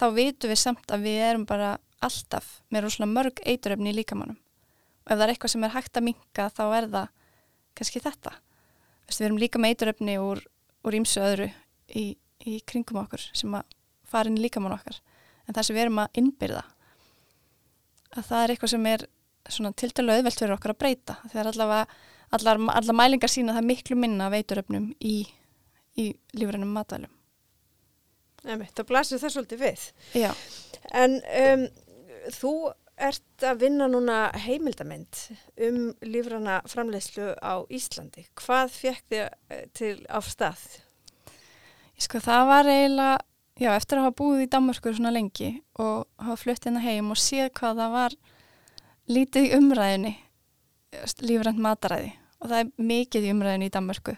þá 0.00 0.06
vitum 0.16 0.52
við 0.52 0.60
samt 0.60 0.94
að 0.94 1.04
við 1.06 1.20
erum 1.28 1.44
bara 1.48 1.76
alltaf 2.04 2.48
með 2.72 2.86
rosalega 2.86 3.12
mörg 3.12 3.44
eituröfni 3.44 3.92
í 3.92 3.98
líkamannum 3.98 4.38
og 5.04 5.12
ef 5.12 5.18
það 5.18 5.24
er 5.26 5.34
eitthvað 5.34 5.52
sem 5.54 5.66
er 5.66 5.74
hægt 5.74 5.98
að 6.00 6.06
minka 6.08 6.48
þá 6.56 6.64
er 6.64 6.88
það 6.94 7.08
kannski 7.74 8.02
þetta. 8.02 8.32
Vist, 9.04 9.20
við 9.20 9.26
erum 9.28 9.40
líka 9.42 9.60
með 9.60 9.74
eituröfni 9.74 10.14
úr, 10.22 10.40
ímsu 10.96 11.20
öðru 11.24 11.50
í, 11.92 12.04
í 12.44 12.60
kringum 12.68 13.02
okkur 13.02 13.26
sem 13.36 13.56
að 13.56 13.76
fara 14.08 14.30
inn 14.30 14.38
í 14.38 14.44
líkamann 14.44 14.76
okkar. 14.76 15.00
En 15.44 15.56
það 15.56 15.68
sem 15.68 15.76
við 15.76 15.84
erum 15.86 16.00
að 16.04 16.20
innbyrða 16.22 16.64
að 18.14 18.28
það 18.30 18.40
er 18.40 18.54
eitthvað 18.54 18.74
sem 18.74 18.88
er 18.88 19.06
til 19.76 19.90
dælu 19.92 20.14
auðvelt 20.14 20.40
fyrir 20.40 20.56
okkur 20.56 20.72
að 20.72 20.80
breyta. 20.80 21.18
Þegar 21.32 21.50
allavega 21.50 21.98
allar, 22.34 22.60
allar 22.74 22.96
mælingar 22.98 23.32
sína 23.32 23.56
það 23.56 23.68
miklu 23.70 23.98
minna 23.98 24.30
veituröfnum 24.32 24.92
í, 25.00 25.18
í 26.00 26.10
lífrænum 26.36 26.72
matælum 26.74 27.12
það 28.44 28.86
blasir 28.88 29.20
það 29.20 29.34
svolítið 29.34 29.60
við. 29.64 29.84
Já. 30.20 30.30
En 30.92 31.18
um, 31.40 31.66
þú 32.34 32.54
ert 32.94 33.44
að 33.44 33.62
vinna 33.64 33.88
núna 33.90 34.18
heimildamind 34.44 35.20
um 35.66 35.78
lífrana 36.04 36.60
framleiðslu 36.70 37.34
á 37.42 37.64
Íslandi. 37.68 38.26
Hvað 38.38 38.74
fekk 38.74 39.06
þið 39.10 39.22
eh, 39.24 39.64
til 39.74 39.94
afstað? 40.08 40.62
Sko 41.98 42.20
það 42.22 42.46
var 42.50 42.70
eiginlega, 42.70 43.16
já 43.58 43.70
eftir 43.74 43.98
að 43.98 44.06
hafa 44.06 44.18
búið 44.20 44.44
í 44.44 44.50
Danmarkur 44.50 44.94
svona 44.94 45.14
lengi 45.14 45.50
og 45.78 46.06
hafa 46.18 46.38
flutt 46.38 46.66
hérna 46.66 46.82
heim 46.84 47.10
og 47.14 47.18
séð 47.18 47.50
hvað 47.58 47.82
það 47.82 47.96
var 47.98 48.16
lítið 49.10 49.56
umræðinni 49.58 50.14
lífrænt 51.26 51.58
mataræði 51.62 52.12
og 52.44 52.52
það 52.52 52.60
er 52.60 52.90
mikið 52.92 53.26
í 53.26 53.32
umræðinni 53.32 53.70
í 53.70 53.72
Danmarku 53.74 54.14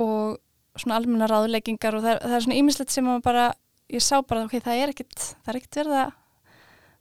og 0.00 0.38
svona 0.78 1.00
almenna 1.00 1.28
ráðleggingar 1.28 1.98
og 1.98 2.04
það 2.04 2.14
er, 2.14 2.22
það 2.24 2.36
er 2.36 2.44
svona 2.46 2.58
ýmislegt 2.60 2.94
sem 2.94 3.06
maður 3.06 3.24
bara, 3.26 3.46
ég 3.90 4.04
sá 4.04 4.20
bara 4.22 4.46
ok, 4.46 4.56
það 4.64 4.82
er 4.84 4.92
ekkit, 4.94 5.16
það 5.42 5.52
er 5.52 5.58
ekkit 5.60 5.80
verið 5.80 5.98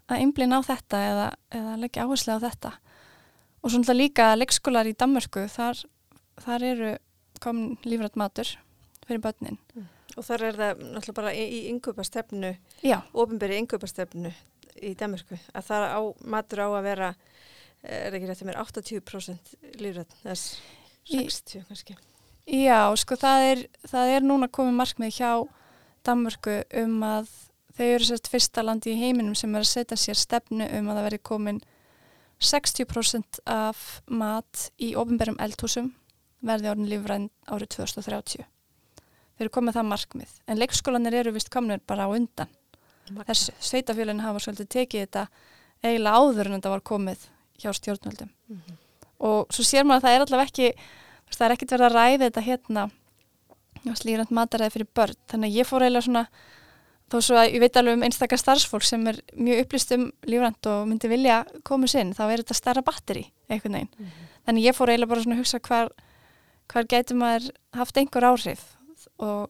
að 0.09 0.15
einblina 0.17 0.59
á 0.59 0.61
þetta 0.65 1.03
eða, 1.11 1.27
eða 1.59 1.75
leggja 1.83 2.05
áherslu 2.07 2.35
á 2.35 2.45
þetta. 2.47 2.73
Og 3.59 3.73
svona 3.73 3.95
líka 3.95 4.31
leikskólar 4.39 4.89
í 4.89 4.95
Danmörku 4.97 5.45
þar, 5.51 5.83
þar 6.41 6.65
eru 6.65 6.91
komin 7.43 7.77
lífrætt 7.85 8.17
matur 8.19 8.55
fyrir 9.05 9.21
börnin. 9.23 9.59
Mm. 9.75 9.87
og 10.17 10.25
þar 10.25 10.43
er 10.49 10.57
það 10.57 10.81
náttúrulega 10.83 11.17
bara 11.21 11.33
í, 11.33 11.43
í 11.45 11.59
yngöpastefnu 11.71 12.49
ofinberi 13.13 13.59
yngöpastefnu 13.61 14.31
í 14.85 14.93
Danmörku 14.97 15.37
að 15.53 15.69
það 15.69 15.85
á 15.93 15.99
matur 16.33 16.63
á 16.65 16.67
að 16.67 16.87
vera 16.87 17.09
er 17.83 18.15
ekki 18.15 18.29
rétt 18.29 18.43
að 18.43 18.49
mér 18.49 18.61
80% 18.61 19.53
lífrætt 19.79 20.15
þess 20.23 20.59
60 21.09 21.67
kannski 21.69 21.97
Já, 22.49 22.89
sko 22.97 23.13
það 23.19 23.43
er, 23.45 23.59
það 23.85 24.15
er 24.15 24.25
núna 24.25 24.49
komið 24.49 24.79
markmið 24.79 25.17
hjá 25.19 25.31
Danmörku 26.07 26.55
um 26.81 27.03
að 27.05 27.29
þau 27.77 27.85
eru 27.85 28.07
sérst 28.07 28.29
fyrsta 28.31 28.63
landi 28.65 28.95
í 28.95 28.99
heiminum 28.99 29.35
sem 29.37 29.53
er 29.53 29.63
að 29.63 29.69
setja 29.69 29.97
sér 29.99 30.17
stefnu 30.17 30.65
um 30.79 30.89
að 30.89 30.99
það 30.99 31.07
veri 31.09 31.19
komin 31.29 31.59
60% 32.39 33.41
af 33.51 34.01
mat 34.07 34.69
í 34.81 34.93
ofinberðum 34.97 35.39
eldhúsum 35.43 35.91
verði 36.45 36.71
árið 36.71 36.91
lífræn 36.93 37.27
árið 37.51 37.73
2030. 37.75 38.45
Þau 39.35 39.43
eru 39.43 39.51
komið 39.55 39.77
það 39.77 39.89
markmið. 39.89 40.35
En 40.47 40.59
leikskólanir 40.59 41.17
eru 41.19 41.33
vist 41.35 41.51
komnir 41.51 41.83
bara 41.87 42.07
á 42.07 42.15
undan. 42.15 42.51
Markmið. 43.09 43.25
Þessu 43.27 43.55
sveitafjölinn 43.69 44.23
hafa 44.23 44.43
svolítið 44.43 44.71
tekið 44.75 45.05
þetta 45.05 45.25
eiginlega 45.83 46.23
áður 46.23 46.49
en 46.49 46.57
þetta 46.57 46.73
var 46.73 46.85
komið 46.87 47.27
hjá 47.59 47.73
stjórnvöldum. 47.73 48.29
Mm 48.47 48.55
-hmm. 48.57 48.77
Og 49.19 49.47
svo 49.53 49.63
sér 49.63 49.83
maður 49.83 49.97
að 49.97 50.03
það 50.03 50.15
er 50.15 50.21
allavega 50.21 50.49
ekki 50.49 50.73
það 51.35 51.45
er 51.45 51.55
ekkert 51.55 51.75
verið 51.75 51.87
að 51.87 51.97
ræða 51.97 52.23
þetta 52.25 52.45
hérna 52.45 52.85
slíðrand 53.99 54.33
mataræði 54.35 54.75
fyrir 54.75 54.89
börn 54.97 55.19
þannig 55.31 55.51
að 55.51 55.59
ég 55.59 55.67
fór 55.67 55.85
eiginlega 55.85 56.05
svona 56.07 56.23
þó 57.09 57.17
svo 57.25 57.37
að 57.39 57.53
ég 57.55 57.63
veit 57.63 57.77
alveg 57.79 57.97
um 57.97 58.03
einstakar 58.05 58.41
starfsfólk 58.41 58.85
sem 58.85 59.05
er 59.09 59.19
mjög 59.33 59.63
upplýst 59.63 59.93
um 59.95 60.09
lífrand 60.29 60.69
og 60.69 60.89
myndi 60.89 61.09
vilja 61.09 61.39
koma 61.65 61.89
sinn, 61.89 62.13
þá 62.13 62.23
er 62.27 62.43
þetta 62.43 62.57
starra 62.57 62.83
batteri 62.85 63.25
einhvern 63.49 63.79
veginn, 63.79 63.93
mm 63.97 64.05
-hmm. 64.05 64.27
þannig 64.45 64.67
ég 64.67 64.77
fór 64.77 64.91
eiginlega 64.91 65.09
bara 65.09 65.23
svona 65.23 65.35
að 65.35 65.41
hugsa 65.41 65.59
hvar, 65.59 65.89
hvar 66.67 66.85
getur 66.85 67.17
maður 67.17 67.49
haft 67.73 67.97
einhver 67.97 68.27
áhrif 68.29 68.65
og 69.17 69.49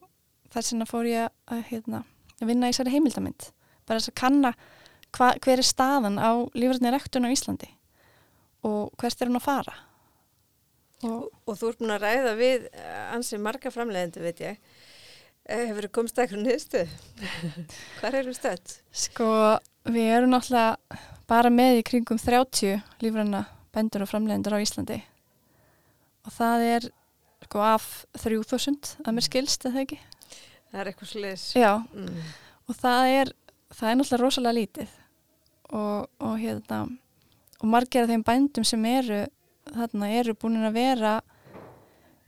þess 0.54 0.74
vegna 0.74 0.86
fór 0.86 1.06
ég 1.06 1.30
að, 1.48 1.64
hérna, 1.72 2.04
vinna 2.40 2.68
í 2.68 2.72
þessari 2.72 2.92
heimildamind 2.96 3.52
bara 3.86 4.00
þess 4.00 4.14
að 4.14 4.20
kanna 4.22 4.54
hva, 5.12 5.34
hver 5.42 5.58
er 5.58 5.66
staðan 5.66 6.20
á 6.22 6.32
lífrandin 6.54 6.94
rektun 6.94 7.26
á 7.28 7.34
Íslandi 7.34 7.74
og 8.68 8.92
hvert 9.00 9.22
er 9.22 9.32
hún 9.32 9.40
að 9.40 9.48
fara 9.48 9.76
Og, 11.08 11.30
og 11.48 11.56
þú 11.56 11.70
ert 11.70 11.80
búin 11.80 11.94
að 11.96 12.04
ræða 12.04 12.32
við 12.36 12.66
eh, 12.74 13.04
ansið 13.16 13.44
marga 13.46 13.72
framleiðendu, 13.72 14.20
veit 14.20 14.42
ég. 14.44 14.58
Eh, 15.48 15.70
hefur 15.70 15.86
þið 15.88 15.94
komst 15.96 16.20
eitthvað 16.20 16.44
nýðstu? 16.44 16.82
Hvað 18.02 18.18
eru 18.20 18.34
stöðt? 18.36 18.74
Sko, 19.06 19.30
við 19.88 20.10
erum 20.18 20.34
náttúrulega 20.34 21.00
bara 21.30 21.54
með 21.54 21.80
í 21.80 21.86
kringum 21.88 22.20
30 22.20 22.84
lífranna 23.06 23.46
bændur 23.76 24.04
og 24.04 24.12
framleiðendur 24.12 24.58
á 24.60 24.64
Íslandi. 24.66 25.00
Og 26.28 26.36
það 26.36 26.68
er 26.68 26.90
sko 27.48 27.64
af 27.64 27.90
3000 28.20 28.96
að 29.06 29.16
mér 29.16 29.26
skilst, 29.30 29.70
eða 29.70 29.86
ekki? 29.86 30.02
Það 30.70 30.82
er 30.82 30.92
eitthvað 30.92 31.14
slis. 31.14 31.46
Mm. 31.56 32.24
og 32.68 32.78
það 32.78 33.14
er, 33.14 33.32
það 33.72 33.92
er 33.94 34.00
náttúrulega 34.02 34.26
rosalega 34.26 34.58
lítið. 34.60 34.98
Og, 35.70 36.10
og 36.26 36.36
hérna, 36.42 36.84
og 37.60 37.68
margir 37.68 38.06
af 38.06 38.12
þeim 38.12 38.24
bændum 38.26 38.66
sem 38.68 38.86
eru 38.88 39.26
þarna 39.70 40.10
eru 40.20 40.36
búin 40.38 40.64
að 40.64 40.78
vera 40.80 41.14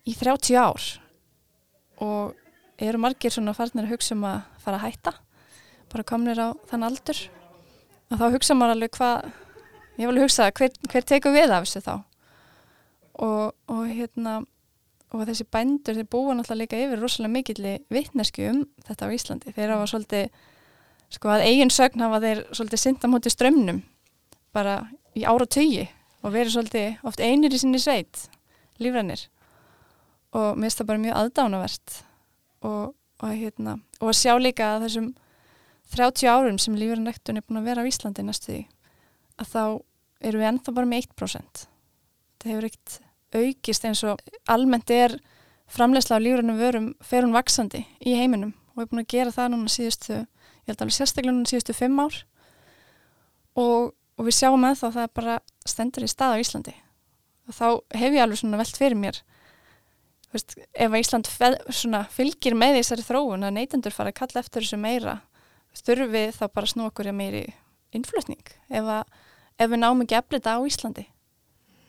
í 0.08 0.14
30 0.18 0.58
ár 0.60 0.88
og 2.02 2.38
eru 2.82 3.02
margir 3.02 3.34
svona 3.34 3.54
farnir 3.56 3.86
að 3.86 3.96
hugsa 3.96 4.16
um 4.18 4.26
að 4.28 4.42
fara 4.62 4.80
að 4.80 4.88
hætta 4.88 5.14
bara 5.92 6.08
komnir 6.08 6.40
á 6.40 6.56
þann 6.70 6.88
aldur. 6.88 7.20
Og 8.12 8.20
þá 8.20 8.26
hugsa 8.36 8.56
maður 8.58 8.78
alveg 8.78 8.96
hvað 8.96 9.28
ég 10.02 10.10
vil 10.10 10.24
hugsa 10.24 10.48
hver, 10.56 10.72
hver 10.90 11.06
tekur 11.08 11.36
við 11.36 11.52
af 11.52 11.68
þessu 11.68 11.84
þá? 11.86 11.94
Og, 13.22 13.54
og 13.70 13.84
hérna 13.92 14.40
og 15.12 15.26
þessi 15.28 15.46
bændur 15.52 15.98
þeir 15.98 16.08
búa 16.08 16.36
náttúrulega 16.38 16.62
líka 16.64 16.80
yfir 16.80 17.02
rosalega 17.04 17.34
mikilli 17.36 17.74
vittnesku 17.92 18.48
um 18.48 18.62
þetta 18.88 19.10
á 19.12 19.14
Íslandi. 19.16 19.54
Þeir 19.56 19.74
hafa 19.76 19.90
svolítið 19.92 20.30
sko 21.12 21.34
að 21.34 21.46
eigin 21.50 21.74
sögn 21.74 22.06
hafa 22.06 22.22
þeir 22.24 22.44
svolítið 22.56 22.84
syndamóti 22.86 23.34
strömmnum 23.34 23.82
bara 24.56 24.78
í 25.18 25.26
ára 25.28 25.48
tögi 25.48 25.88
og 26.22 26.34
verið 26.36 26.56
svolítið 26.56 27.06
oft 27.08 27.24
einir 27.24 27.54
í 27.54 27.60
sinni 27.62 27.82
sveit 27.82 28.28
lífrænir. 28.82 29.28
Og 30.38 30.56
mér 30.56 30.70
finnst 30.70 30.82
það 30.82 30.90
bara 30.92 31.04
mjög 31.04 31.20
aðdánavert 31.20 31.98
og, 32.62 32.94
og, 33.20 33.30
hérna, 33.30 33.78
og 34.00 34.12
að 34.12 34.20
sjá 34.22 34.34
líka 34.40 34.76
að 34.76 34.88
þessum 34.88 35.10
30 35.92 36.32
árum 36.32 36.60
sem 36.62 36.78
lífrænrektun 36.80 37.40
er 37.40 37.46
búin 37.48 37.62
að 37.62 37.68
vera 37.72 37.84
á 37.84 37.90
Íslandi 37.90 38.24
næstu 38.24 38.54
því 38.54 38.62
að 39.42 39.52
þá 39.52 39.64
eru 40.22 40.40
við 40.40 40.50
ennþá 40.52 40.76
bara 40.78 40.88
með 40.88 41.08
1% 41.10 41.64
það 42.42 42.52
hefur 42.52 42.68
ekkert 42.70 42.98
aukist 43.32 43.88
eins 43.88 44.04
og 44.08 44.22
almennt 44.52 44.94
er 44.94 45.18
framlegsla 45.72 46.20
á 46.20 46.24
lífrænum 46.24 46.60
vörum 46.62 46.88
fer 47.04 47.26
hún 47.26 47.36
vaksandi 47.36 47.84
í 48.00 48.16
heiminum 48.16 48.54
og 48.72 48.84
erum 48.84 48.92
búin 48.94 49.04
að 49.04 49.12
gera 49.14 49.36
það 49.36 49.52
núna 49.54 49.72
síðustu 49.72 50.16
ég 50.16 50.72
held 50.72 50.84
alveg 50.84 50.96
sérstaklega 50.96 51.36
núna 51.36 51.50
síðustu 51.50 51.76
5 51.76 52.02
ár. 52.02 52.20
Og 53.60 53.92
og 54.22 54.28
við 54.30 54.38
sjáum 54.38 54.70
að 54.70 54.80
það 54.84 54.98
það 55.00 55.12
bara 55.18 55.36
stendur 55.66 56.06
í 56.06 56.10
stað 56.12 56.38
á 56.38 56.42
Íslandi. 56.44 56.74
Og 57.50 57.58
þá 57.58 57.68
hef 57.98 58.14
ég 58.14 58.22
alveg 58.22 58.38
svona 58.38 58.62
velt 58.62 58.78
fyrir 58.78 59.00
mér 59.02 59.24
veist, 60.32 60.56
ef 60.72 60.98
Ísland 61.00 61.30
svona, 61.74 62.06
fylgir 62.14 62.56
með 62.58 62.80
þessari 62.80 63.06
þróun 63.06 63.48
að 63.48 63.56
neytendur 63.58 63.96
fara 63.96 64.12
að 64.14 64.20
kalla 64.22 64.44
eftir 64.44 64.66
þessu 64.66 64.80
meira 64.82 65.18
þurfum 65.82 66.12
við 66.14 66.36
þá 66.36 66.44
bara 66.52 66.70
snú 66.70 66.88
okkur 66.90 67.12
meiri 67.16 67.46
innflutning? 67.96 68.44
Ef, 68.70 68.86
að, 68.86 69.24
ef 69.58 69.72
við 69.72 69.82
náum 69.82 70.04
ekki 70.04 70.20
eflita 70.20 70.56
á 70.56 70.60
Íslandi? 70.68 71.08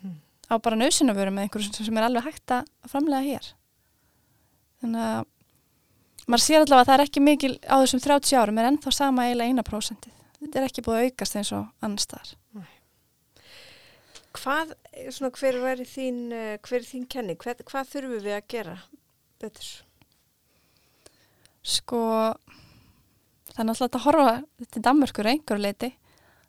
Mm. 0.02 0.16
á 0.50 0.54
bara 0.62 0.78
nöðsynavöru 0.78 1.34
með 1.34 1.48
einhverjum 1.48 1.86
sem 1.86 2.00
er 2.00 2.08
alveg 2.08 2.30
hægt 2.30 2.56
að 2.56 2.72
framlega 2.90 3.26
hér? 3.28 3.52
Þannig 4.82 5.06
að 5.10 5.28
maður 6.26 6.44
sér 6.46 6.64
allavega 6.64 6.82
að 6.82 6.90
það 6.90 6.96
er 6.96 7.06
ekki 7.06 7.22
mikil 7.22 7.54
á 7.66 7.76
þessum 7.82 8.02
30 8.02 8.40
árum 8.40 8.58
er 8.58 8.70
ennþá 8.70 8.94
sama 8.94 9.28
eiginlega 9.28 9.54
eina 9.54 9.66
prósentið 9.66 10.22
þetta 10.42 10.61
er 10.61 10.68
ekki 10.68 10.84
búið 10.87 10.99
að 11.00 11.08
aukast 11.08 11.38
eins 11.40 11.52
og 11.56 11.68
annar 11.84 12.04
staðar 12.04 12.37
Hvað, 14.32 14.70
svona, 15.12 15.28
hver 15.37 15.58
er 15.68 15.80
þín 15.84 16.20
eh, 16.32 16.54
hver 16.64 16.78
er 16.78 16.87
þín 16.88 17.02
kenning? 17.11 17.37
Hvað, 17.38 17.66
hvað 17.68 17.90
þurfum 17.90 18.22
við 18.25 18.37
að 18.38 18.46
gera 18.49 18.76
betur? 19.42 19.68
Sko 21.62 22.00
það 23.52 23.61
er 23.61 23.68
náttúrulega 23.68 23.99
að 23.99 24.06
horfa 24.06 24.66
til 24.72 24.82
Danmörkur 24.87 25.28
einhver 25.28 25.61
leiti 25.61 25.92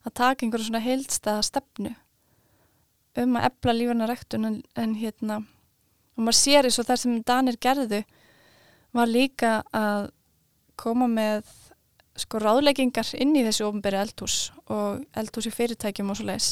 að 0.04 0.16
taka 0.20 0.46
einhverju 0.46 0.70
svona 0.70 0.84
heilstaða 0.84 1.44
stefnu 1.46 1.92
um 3.20 3.38
að 3.38 3.48
ebla 3.50 3.76
lífarnarektun 3.78 4.48
en, 4.48 4.58
en 4.80 4.96
hérna 4.98 5.42
og 5.44 6.24
maður 6.24 6.40
sér 6.40 6.68
eins 6.68 6.80
og 6.82 6.88
það 6.88 7.02
sem 7.04 7.20
Danir 7.28 7.60
gerðu 7.62 8.02
var 8.94 9.10
líka 9.10 9.54
að 9.74 10.10
koma 10.80 11.08
með 11.10 11.50
sko 12.20 12.40
ráðleggingar 12.40 13.08
inn 13.18 13.36
í 13.36 13.44
þessu 13.48 13.66
ofnbæri 13.68 13.98
eldhús 13.98 14.52
og 14.70 15.04
eldhús 15.18 15.48
í 15.50 15.54
fyrirtækjum 15.56 16.12
og 16.14 16.18
svo 16.20 16.26
leiðis 16.30 16.50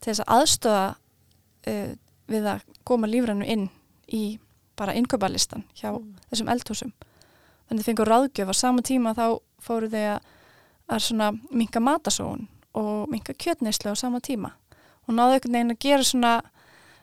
til 0.00 0.10
þess 0.12 0.22
að 0.24 0.32
aðstöða 0.38 0.86
uh, 1.68 1.92
við 2.28 2.48
að 2.54 2.64
koma 2.84 3.06
lífrannu 3.10 3.46
inn 3.46 3.68
í 4.12 4.38
bara 4.78 4.94
innköpalistan 4.94 5.64
hjá 5.74 5.90
Mm. 5.92 6.14
þessum 6.30 6.48
eldhúsum. 6.52 6.92
Þannig 7.68 7.82
þið 7.82 7.88
fengur 7.88 8.08
ráðgjöf 8.08 8.50
á 8.50 8.54
sama 8.54 8.82
tíma 8.82 9.14
þá 9.14 9.24
fóru 9.60 9.88
þau 9.90 10.04
að, 10.14 10.20
að 10.88 11.02
svona 11.02 11.30
minka 11.50 11.80
matasóun 11.80 12.46
og 12.78 13.08
minka 13.10 13.34
kjötneislu 13.34 13.90
á 13.92 13.96
sama 13.98 14.20
tíma 14.20 14.52
og 15.08 15.14
náðu 15.14 15.34
einhvern 15.38 15.52
veginn 15.56 15.74
að 15.74 15.80
gera 15.82 16.04
svona 16.06 16.32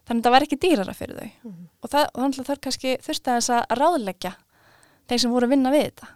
þannig 0.08 0.22
að 0.22 0.25
það 0.25 0.32
var 0.36 0.46
ekki 0.48 0.60
dýrara 0.64 0.94
fyrir 0.96 1.20
þau 1.20 1.30
Mhm. 1.50 1.68
og 1.84 1.90
það, 1.90 2.06
þannig 2.16 2.40
að 2.40 2.48
þau 2.50 2.62
kannski 2.62 2.96
þurfti 3.06 3.36
að 3.36 3.78
ráðleggja 3.82 4.34
þeir 5.10 5.20
sem 5.20 5.32
voru 5.32 5.46
að 5.46 5.50
vinna 5.56 5.72
við 5.75 5.84
þetta 5.90 6.08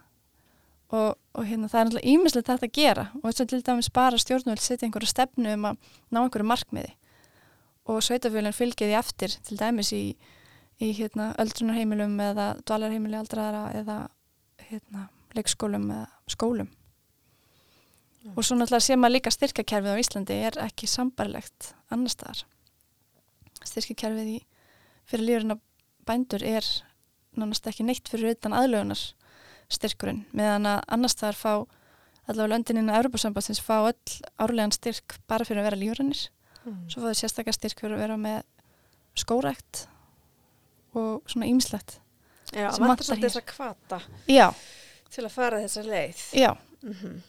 og, 0.90 1.14
og 1.34 1.46
hérna 1.46 1.68
það 1.70 1.80
er 1.80 1.88
náttúrulega 1.88 2.12
ímislegt 2.12 2.50
þetta 2.50 2.68
að 2.68 2.74
gera. 2.78 3.04
Og 3.20 3.26
þess 3.28 3.44
að 3.44 3.52
til 3.52 3.62
dæmis 3.68 3.90
bara 3.94 4.20
stjórnvöld 4.20 4.62
setja 4.62 4.88
einhverju 4.88 5.10
stefnu 5.10 5.54
um 5.54 5.68
að 5.70 5.92
ná 6.10 6.20
einhverju 6.24 6.48
markmiði. 6.50 6.92
Og 7.90 8.02
sveitafjölinn 8.06 8.56
fylgir 8.56 8.90
því 8.90 8.98
eftir 8.98 9.36
til 9.46 9.58
dæmis 9.60 9.92
í, 9.96 10.02
í 10.82 10.90
hérna, 10.98 11.30
öldrunarheimilum 11.42 12.18
eða 12.26 12.50
dvalarheimili 12.66 13.18
aldraðara 13.18 13.64
eða 13.80 13.98
hérna, 14.66 15.08
leikskólum 15.38 15.88
eða 15.94 16.06
skólum. 16.30 16.70
Já. 18.20 18.34
og 18.36 18.44
svo 18.44 18.56
náttúrulega 18.58 18.84
sé 18.84 18.96
maður 19.00 19.14
líka 19.14 19.30
styrkakerfið 19.32 19.94
á 19.96 20.02
Íslandi 20.02 20.34
er 20.44 20.56
ekki 20.60 20.84
sambarlegt 20.90 21.70
annar 21.88 22.12
staðar. 22.12 22.42
Styrkakerfið 23.64 24.28
í 24.34 24.38
fyrir 25.08 25.24
lífurinn 25.24 25.54
að 25.54 25.62
bændur 26.04 26.44
er 26.44 26.66
nánast 27.40 27.64
ekki 27.70 27.86
neitt 27.88 28.10
fyrir 28.12 28.34
utan 28.34 28.52
aðlögunar 28.56 29.00
styrkurinn 29.70 30.24
meðan 30.36 30.66
að 30.66 30.80
annar 30.96 31.12
staðar 31.12 31.38
fá 31.38 31.52
allavega 32.30 32.50
löndininn 32.54 32.90
að 32.92 33.00
Europasambatsins 33.04 33.62
fá 33.64 33.76
öll 33.88 34.18
árlegan 34.38 34.74
styrk 34.74 35.16
bara 35.30 35.46
fyrir 35.48 35.62
að 35.64 35.70
vera 35.70 35.80
lífurinnir 35.84 36.26
Mm. 36.60 36.82
svo 36.92 37.00
fá 37.00 37.06
þau 37.08 37.16
sérstakar 37.16 37.54
styrk 37.56 37.78
fyrir 37.80 37.94
að 37.96 38.02
vera 38.02 38.16
með 38.20 38.42
skórækt 39.16 39.86
og 40.92 41.22
svona 41.30 41.46
ýmislegt 41.48 41.94
Já, 42.52 42.66
vantar 42.68 42.82
vantar 42.84 43.06
svolítið 43.06 43.28
þess 43.30 43.38
að 43.40 43.46
kvata 43.54 44.00
já, 44.28 44.46
til 45.14 45.24
að 45.24 45.32
fara 45.32 45.60
þessa 45.64 45.84
leið. 45.86 46.20
já, 46.36 46.50
Mm 46.82 47.22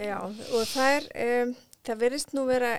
Já, 0.00 0.16
og 0.22 0.62
það 0.70 0.94
er, 0.96 1.06
um, 1.44 1.52
það 1.84 1.98
verðist 2.00 2.30
nú 2.32 2.44
vera 2.48 2.70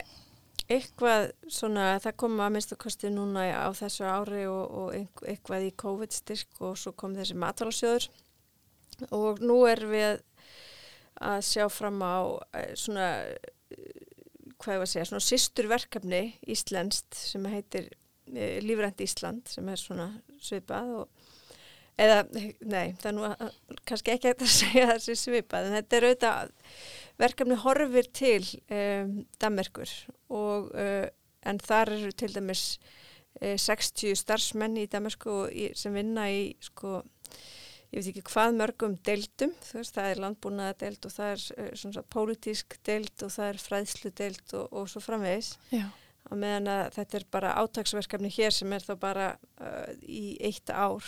eitthvað 0.71 1.27
svona, 1.51 1.99
það 2.01 2.15
kom 2.17 2.39
að 2.41 2.53
minnstu 2.55 2.77
kosti 2.81 3.11
núna 3.13 3.43
á 3.61 3.69
þessu 3.77 4.05
ári 4.07 4.45
og, 4.49 4.71
og 4.71 5.25
eitthvað 5.27 5.67
í 5.67 5.71
COVID-styrk 5.83 6.61
og 6.65 6.77
svo 6.79 6.93
kom 6.97 7.13
þessi 7.17 7.35
matvalasjóður 7.37 8.07
og 9.09 9.41
nú 9.43 9.61
er 9.69 9.81
við 9.89 10.21
að 11.21 11.41
sjá 11.45 11.65
fram 11.71 12.01
á 12.01 12.19
eh, 12.57 12.71
svona, 12.79 13.07
eh, 13.73 13.97
hvað 14.57 14.75
ég 14.75 14.81
var 14.81 14.87
að 14.87 14.93
segja, 14.93 15.09
svona 15.09 15.25
sýstur 15.25 15.69
verkefni 15.71 16.23
íslenskt 16.49 17.17
sem 17.17 17.45
heitir 17.49 17.91
e, 18.29 18.59
Lífrænt 18.63 19.01
Ísland 19.03 19.49
sem 19.49 19.69
er 19.69 19.79
svona 19.81 20.07
svipað 20.41 20.95
og 21.01 21.29
eða, 22.01 22.23
nei, 22.31 22.93
það 23.01 23.07
er 23.09 23.15
nú 23.17 23.25
að, 23.27 23.55
kannski 23.89 24.15
ekki 24.15 24.33
að 24.33 24.45
segja 24.61 24.97
sé 25.01 25.17
svipað 25.19 25.69
en 25.69 25.77
þetta 25.79 25.97
er 25.97 26.07
auðvitað 26.09 26.53
verkefni 27.21 27.57
horfir 27.61 28.09
til 28.17 28.41
um, 28.73 29.15
Danmerkur 29.41 29.93
og 30.33 30.71
uh, 30.73 31.07
en 31.47 31.61
þar 31.61 31.95
eru 31.97 32.11
til 32.17 32.31
dæmis 32.33 32.65
uh, 33.41 33.57
60 33.57 34.17
starfsmenn 34.21 34.79
í 34.81 34.87
í, 34.87 35.67
sem 35.77 35.97
vinna 35.97 36.29
í 36.33 36.43
sko 36.63 37.01
ég 37.91 37.99
veit 37.99 38.11
ekki 38.13 38.23
hvað 38.31 38.57
mörgum 38.59 38.93
deildum, 39.05 39.55
veist, 39.73 39.95
það 39.97 40.11
er 40.11 40.21
landbúnaða 40.23 40.77
deild 40.83 41.07
og 41.07 41.15
það 41.15 41.33
er 41.33 41.41
uh, 41.55 41.71
svona 41.81 42.03
pólitísk 42.15 42.77
deild 42.87 43.25
og 43.25 43.33
það 43.33 43.49
er 43.49 43.59
fræðslu 43.65 44.13
deild 44.21 44.55
og, 44.59 44.69
og 44.71 44.87
svo 44.91 45.03
framvegis. 45.03 45.51
Já, 45.75 45.83
á 45.91 46.33
meðan 46.37 46.71
að 46.71 46.85
þetta 46.95 47.19
er 47.19 47.27
bara 47.35 47.57
átagsverkefni 47.59 48.31
hér 48.31 48.55
sem 48.55 48.71
er 48.77 48.85
þá 48.85 48.93
bara 49.01 49.27
uh, 49.35 49.91
í 50.07 50.37
eitt 50.39 50.71
ár. 50.71 51.03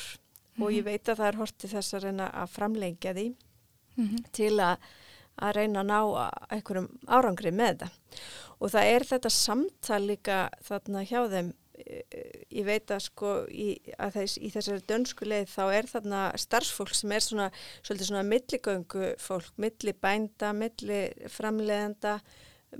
Og 0.61 0.69
ég 0.69 0.85
veit 0.85 1.09
að 1.09 1.17
það 1.17 1.27
er 1.31 1.37
hortið 1.39 1.71
þess 1.73 1.95
að 1.97 2.03
reyna 2.05 2.27
að 2.43 2.51
framlengja 2.53 3.15
því 3.17 3.31
mm 3.97 4.19
til 4.33 4.53
að, 4.61 4.85
að 5.37 5.55
reyna 5.57 5.81
að 5.81 5.89
ná 5.89 5.99
einhverjum 6.53 6.87
árangri 7.07 7.51
með 7.53 7.71
þetta. 7.71 8.19
Og 8.59 8.71
það 8.73 8.91
er 8.91 9.05
þetta 9.09 9.31
samtal 9.33 9.99
líka 10.05 10.37
þarna 10.65 11.03
hjá 11.05 11.19
þeim 11.29 11.51
Eh, 11.53 11.62
ég 11.83 12.65
veit 12.67 12.91
að 12.93 13.01
sko 13.07 13.31
í, 13.51 13.73
að 13.97 14.19
þess, 14.19 14.37
í 14.39 14.51
þessari 14.53 14.85
dönsku 14.89 15.27
leið 15.27 15.49
þá 15.51 15.63
er 15.65 15.89
þarna 15.91 16.21
starfsfólk 16.39 16.93
sem 16.95 17.11
er 17.15 17.25
svona 17.25 17.49
svolítið 17.81 18.09
svona 18.09 18.23
milligöngu 18.27 19.09
fólk, 19.21 19.51
milli 19.61 19.95
bænda, 20.05 20.53
milli 20.57 21.01
framleiðenda, 21.33 22.17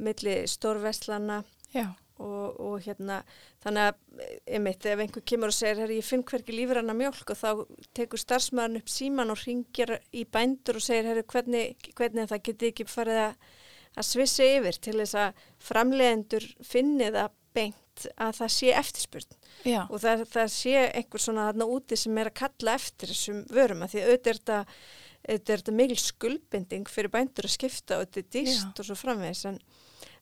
milli 0.04 0.38
stórveslana 0.50 1.42
og, 2.22 2.60
og 2.62 2.80
hérna 2.86 3.20
þannig 3.64 3.90
að 3.90 4.24
einmitt 4.56 4.88
ef 4.90 5.04
einhver 5.04 5.26
kemur 5.28 5.52
og 5.52 5.58
segir 5.58 5.92
ég 5.92 6.06
finn 6.06 6.26
hverki 6.28 6.56
lífranna 6.56 6.96
mjölk 6.98 7.34
og 7.34 7.40
þá 7.40 7.50
tekur 7.98 8.22
starfsmæðan 8.22 8.80
upp 8.82 8.92
síman 8.92 9.34
og 9.34 9.44
ringir 9.44 9.98
í 10.14 10.26
bændur 10.30 10.80
og 10.80 10.86
segir 10.86 11.24
hvernig, 11.24 11.76
hvernig 11.98 12.30
það? 12.30 12.44
Geti 12.48 12.72
ekki 12.72 12.90
farið 12.90 13.22
að, 13.28 13.48
að 13.98 14.10
svissi 14.10 14.52
yfir 14.58 14.82
til 14.84 15.00
þess 15.02 15.20
að 15.26 15.48
framleiðendur 15.72 16.50
finni 16.66 17.10
það 17.14 17.40
beint 17.54 17.83
að 18.18 18.36
það 18.42 18.52
sé 18.58 18.74
eftirspurn. 18.80 19.40
Já, 19.64 19.82
og 19.86 20.02
það, 20.04 20.26
það 20.34 20.52
sé 20.56 20.76
einhver 20.90 21.24
svona 21.24 21.48
þarna 21.50 21.70
úti 21.76 22.00
sem 22.00 22.20
er 22.20 22.30
að 22.32 22.40
kalla 22.42 22.76
eftir 22.80 23.14
þessum 23.14 23.44
vörum 23.54 23.86
að 23.86 23.94
því 23.94 24.06
auðvitað 24.08 24.34
er 24.34 24.42
þetta 24.44 24.60
er 25.24 25.40
þetta 25.48 25.76
mikil 25.76 26.00
skuldbinding 26.00 26.90
fyrir 26.92 27.12
bændur 27.14 27.48
að 27.48 27.56
skipta 27.56 28.00
og 28.00 28.08
þetta 28.08 28.22
er 28.22 28.30
dýrst 28.36 28.66
Já. 28.66 28.74
og 28.80 28.88
svo 28.88 28.98
framvegis. 29.00 29.46
En, 29.50 29.60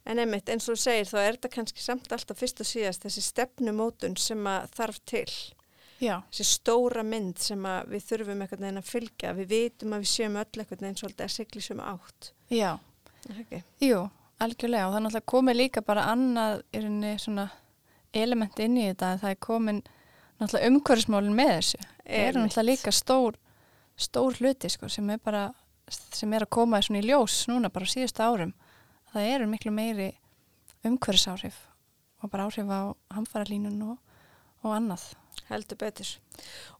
en 0.05 0.21
einmitt 0.21 0.51
eins 0.51 0.67
og 0.69 0.77
þú 0.77 0.83
segir 0.83 1.09
þá 1.09 1.17
er 1.21 1.31
þetta 1.37 1.53
kannski 1.55 1.83
samt 1.85 2.13
alltaf 2.13 2.41
fyrst 2.41 2.61
og 2.61 2.69
síðast 2.69 3.07
þessi 3.07 3.25
stefnumótun 3.25 4.17
sem 4.21 4.45
að 4.49 4.69
þarf 4.77 5.01
til. 5.09 5.25
Já, 6.01 6.15
þessi 6.33 6.47
stóra 6.49 7.03
mynd 7.05 7.41
sem 7.41 7.65
að 7.69 7.91
við 7.93 8.07
þurfum 8.07 8.39
einhvern 8.41 8.65
veginn 8.65 8.81
að 8.81 8.89
fylgja. 8.89 9.33
Við 9.37 9.51
vitum 9.51 9.93
að 9.93 10.03
við 10.03 10.13
séum 10.13 10.39
öll 10.41 10.47
einhvern 10.63 10.85
veginn 10.87 11.01
svolítið 11.01 11.27
að 11.27 11.35
sigli 11.35 11.65
sem 11.65 11.83
átt. 11.85 12.31
Já, 12.49 12.71
ekki? 13.29 13.61
jú, 13.85 13.99
algjörlega. 14.41 14.87
Og 14.87 14.95
það 14.95 14.99
er 14.99 15.05
náttúrulega 15.05 15.31
komið 15.33 15.59
líka 15.59 15.85
bara 15.85 16.07
annað 16.13 16.63
í 16.73 16.81
rauninni 16.81 17.13
svona 17.21 17.45
element 18.13 18.59
inn 18.59 18.77
í 18.77 18.87
þetta 18.89 19.13
en 19.13 19.21
það 19.21 19.33
er 19.33 19.39
komin 19.45 19.81
náttúrulega 20.41 20.71
umhverfismálin 20.71 21.37
með 21.37 21.51
þessu. 21.55 21.81
Einmitt. 22.05 22.37
náttúrulega 22.37 22.67
líka 22.67 22.93
stór 22.95 23.37
stór 24.01 24.37
hluti 24.39 24.69
sko 24.71 24.89
sem 24.89 25.09
er 25.13 25.21
bara 25.23 25.49
sem 25.91 26.33
er 26.33 26.45
að 26.45 26.53
koma 26.55 26.79
í 26.79 27.01
ljós 27.03 27.45
núna 27.51 27.69
bara 27.69 27.85
á 27.85 27.93
síðustu 27.93 28.23
árum. 28.23 28.53
Það 29.11 29.31
eru 29.35 29.47
miklu 29.51 29.71
meiri 29.75 30.11
umhverfisáhrif 30.87 31.57
og 32.21 32.31
bara 32.31 32.47
áhrif 32.47 32.69
á 32.69 32.95
hamfaralínun 33.15 33.81
og, 33.91 33.97
og 34.63 34.75
annað 34.75 35.11
heldur 35.49 35.79
betur 35.81 36.11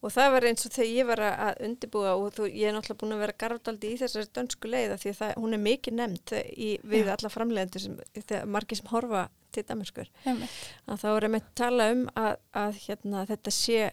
og 0.02 0.14
það 0.14 0.32
var 0.36 0.48
eins 0.50 0.66
og 0.66 0.76
þegar 0.76 0.92
ég 0.92 1.10
var 1.10 1.24
að 1.28 1.62
undirbúa 1.68 2.14
og 2.16 2.36
þú, 2.38 2.48
ég 2.50 2.70
er 2.70 2.76
náttúrulega 2.76 3.02
búin 3.04 3.16
að 3.16 3.24
vera 3.26 3.38
garfdaldi 3.44 3.92
í 3.92 4.00
þessari 4.02 4.32
dönsku 4.38 4.72
leiða 4.72 5.00
því 5.02 5.14
að 5.14 5.20
það, 5.22 5.34
hún 5.44 5.58
er 5.58 5.64
mikið 5.66 5.98
nefnd 6.00 6.36
í, 6.52 6.70
við 6.84 7.10
Já. 7.10 7.14
alla 7.16 7.34
framleiðendur 7.34 7.86
sem, 7.86 7.98
þegar 8.22 8.54
margir 8.56 8.82
sem 8.82 8.92
horfa 8.92 9.26
til 9.52 9.66
Damerskur 9.68 10.12
að 10.26 11.04
þá 11.04 11.10
er 11.12 11.28
einmitt 11.28 11.52
tala 11.60 11.92
um 11.92 12.06
að, 12.16 12.34
að 12.64 12.80
hérna, 12.86 13.26
þetta 13.30 13.56
sé 13.56 13.92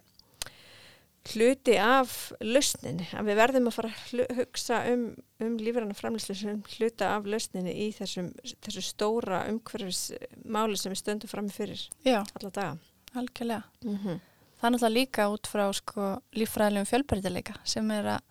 hluti 1.28 1.74
af 1.80 2.14
lausninni, 2.40 3.08
að 3.16 3.28
við 3.28 3.38
verðum 3.40 3.68
að 3.68 3.76
fara 3.76 3.90
að 3.90 4.38
hugsa 4.38 4.78
um, 4.92 5.04
um 5.44 5.56
lífranna 5.60 5.96
framleyslu 5.96 6.36
sem 6.38 6.62
hluta 6.76 7.10
af 7.16 7.28
lausninni 7.28 7.74
í 7.86 7.88
þessum, 7.96 8.30
þessu 8.64 8.84
stóra 8.86 9.42
umhverfismáli 9.50 10.78
sem 10.80 10.94
við 10.94 11.02
stöndum 11.02 11.32
fram 11.32 11.50
fyrir 11.52 11.84
já, 12.06 12.22
alla 12.22 12.50
daga. 12.50 12.78
algjörlega 13.12 13.62
Mm 13.84 13.98
-hmm. 13.98 14.20
Það 14.58 14.66
er 14.66 14.74
náttúrulega 14.74 14.94
líka 14.96 15.28
út 15.32 15.50
frá 15.50 15.64
sko 15.76 16.08
líffræðilegum 16.36 16.88
fjölbreytileika 16.90 17.58
sem 17.68 17.90
er 17.94 18.10
að 18.16 18.24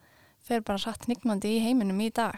fer 0.48 0.64
bara 0.66 0.82
rætt 0.84 1.08
nýgmandi 1.10 1.58
í 1.58 1.62
heiminum 1.64 2.00
í 2.04 2.10
dag. 2.16 2.38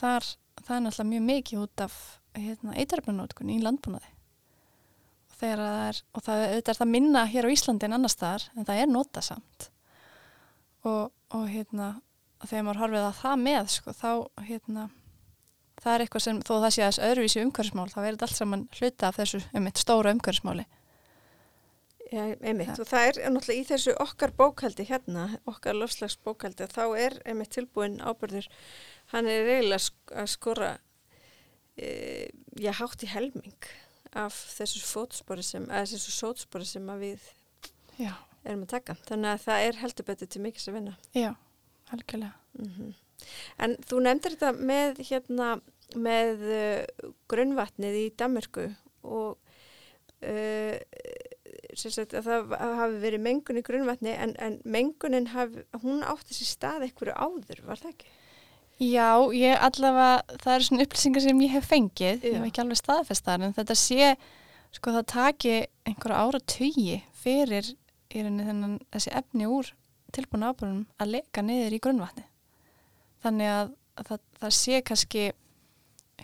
Þar, 0.00 0.26
það 0.60 0.76
er 0.76 0.82
náttúrulega 0.86 1.10
mjög 1.12 1.26
mikið 1.28 1.62
út 1.64 1.84
af 1.86 1.98
hérna, 2.36 2.76
eitaröfnunótkun 2.80 3.52
í 3.52 3.60
landbúnaði. 3.64 4.12
Og 5.30 5.40
það 5.40 5.66
er 5.88 6.00
og 6.12 6.24
það, 6.26 6.42
auðvitað 6.44 6.72
er 6.74 6.80
það 6.80 6.92
minna 6.92 7.24
hér 7.32 7.48
á 7.48 7.54
Íslandi 7.54 7.88
en 7.88 7.96
annars 7.96 8.16
staðar 8.18 8.48
en 8.54 8.68
það 8.68 8.82
er 8.82 8.90
nota 8.90 9.24
samt. 9.24 9.70
Og, 10.84 11.12
og 11.36 11.46
hérna 11.48 11.94
þegar 12.44 12.66
maður 12.66 12.82
horfið 12.84 13.06
að 13.06 13.20
það 13.20 13.44
með 13.44 13.70
sko, 13.72 13.94
þá 13.96 14.10
hérna 14.48 14.88
það 15.80 15.94
er 15.94 16.04
eitthvað 16.04 16.24
sem 16.26 16.40
þó 16.44 16.52
það 16.52 16.74
sé 16.74 16.82
aðeins 16.84 17.00
öðruvísi 17.08 17.42
umhverfismál 17.44 17.88
þá 17.88 17.98
er 18.02 18.10
þetta 18.10 18.26
allt 18.28 18.38
saman 18.38 18.66
hluta 18.76 19.08
af 19.08 19.18
þessu 19.20 19.40
um 19.56 19.68
eitt 19.68 19.80
stóra 19.80 20.12
umhverfismáli 20.14 20.66
Já, 22.10 22.24
einmitt, 22.42 22.66
Ja. 22.72 22.74
og 22.82 22.88
það 22.90 23.04
er 23.06 23.18
náttúrulega 23.30 23.60
í 23.60 23.66
þessu 23.68 23.92
okkar 24.02 24.32
bókaldi 24.34 24.86
hérna, 24.88 25.28
okkar 25.46 25.76
lofslags 25.78 26.16
bókaldi, 26.26 26.66
þá 26.66 26.82
er 26.98 27.18
einmitt 27.24 27.52
tilbúin 27.54 28.00
ábyrður, 28.02 28.48
hann 29.12 29.28
er 29.30 29.46
eiginlega 29.46 30.18
að 30.18 30.26
skora 30.32 30.70
e, 31.78 32.30
já, 32.58 32.72
hátt 32.80 33.04
í 33.06 33.10
helming 33.12 33.68
af 34.18 34.34
þessu 34.56 34.82
fótspori 34.82 35.44
sem, 35.46 35.68
eða 35.70 35.86
þessu 35.92 36.16
sótspori 36.16 36.66
sem 36.66 36.88
að 36.90 37.04
við 37.06 37.28
Já, 38.00 38.14
erum 38.42 38.64
að 38.66 38.72
taka. 38.74 38.96
Þannig 39.06 39.30
að 39.36 39.44
það 39.44 39.66
er 39.68 39.78
heldur 39.84 40.08
betur 40.10 40.26
til 40.34 40.42
mikils 40.42 40.68
að 40.70 40.76
vinna. 40.80 40.96
já, 41.14 41.30
algjörlega 41.92 42.32
Mm 42.58 42.94
En 43.60 43.74
þú 43.84 43.98
nefndir 44.00 44.32
þetta 44.32 44.50
með, 44.56 45.00
hérna, 45.04 45.48
með 45.94 46.40
uh, 46.56 47.10
grunnvatnið 47.28 47.98
í 48.00 48.04
Danmarku 48.16 48.64
og 49.04 49.36
uh, 50.24 50.78
sagt, 51.82 52.12
það 52.12 52.54
hafi 52.78 52.98
verið 53.02 53.22
mengun 53.24 53.60
í 53.60 53.64
grunnvatni 53.64 54.12
en, 54.12 54.34
en 54.38 54.58
mengunin 54.64 55.30
hafi, 55.32 55.64
hún 55.82 56.02
átti 56.04 56.36
sér 56.36 56.50
stað 56.50 56.86
eitthvað 56.86 57.14
áður, 57.16 57.62
var 57.66 57.80
það 57.80 57.94
ekki? 57.94 58.10
Já, 58.80 59.08
ég 59.36 59.60
allavega, 59.60 60.36
það 60.40 60.54
eru 60.54 60.66
svona 60.66 60.84
upplýsingar 60.86 61.24
sem 61.24 61.40
ég 61.44 61.52
hef 61.52 61.66
fengið, 61.68 62.22
Já. 62.22 62.28
ég 62.28 62.38
hef 62.38 62.46
ekki 62.48 62.62
alveg 62.62 62.80
staðfestar 62.80 63.42
en 63.44 63.56
þetta 63.56 63.76
sé, 63.76 64.14
sko 64.72 64.94
það 64.94 65.08
taki 65.12 65.56
einhverja 65.88 66.22
ára 66.24 66.40
tugi 66.48 67.00
fyrir 67.20 67.74
í 68.10 68.22
rauninni 68.24 68.46
þennan 68.46 68.78
þessi 68.94 69.12
efni 69.20 69.48
úr 69.50 69.68
tilbúin 70.14 70.46
ábúrunum 70.48 70.86
að 71.00 71.12
leka 71.16 71.44
niður 71.44 71.76
í 71.76 71.82
grunnvatni. 71.84 72.24
Þannig 73.20 73.52
að, 73.52 73.74
að 74.00 74.08
það, 74.08 74.24
það 74.40 74.56
sé 74.58 74.80
kannski 74.88 75.26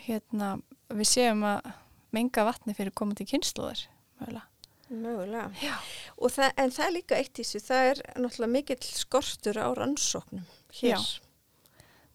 hérna, 0.06 0.50
við 0.96 1.10
séum 1.12 1.44
að 1.46 1.70
menga 2.16 2.46
vatni 2.48 2.74
fyrir 2.76 2.94
komandi 2.96 3.26
kynnslóðir, 3.28 3.84
mögulega. 4.20 4.48
Mögulega. 4.90 5.50
Og 6.22 6.30
það, 6.30 6.52
en 6.62 6.70
það 6.76 6.86
er 6.86 6.92
líka 6.94 7.16
eitt 7.18 7.38
í 7.40 7.42
þessu, 7.44 7.60
það 7.66 7.88
er 7.90 8.00
náttúrulega 8.22 8.52
mikill 8.52 8.86
skortur 8.86 9.58
á 9.58 9.68
rannsóknum 9.74 10.44
hér. 10.78 10.94
Já. 10.94 11.00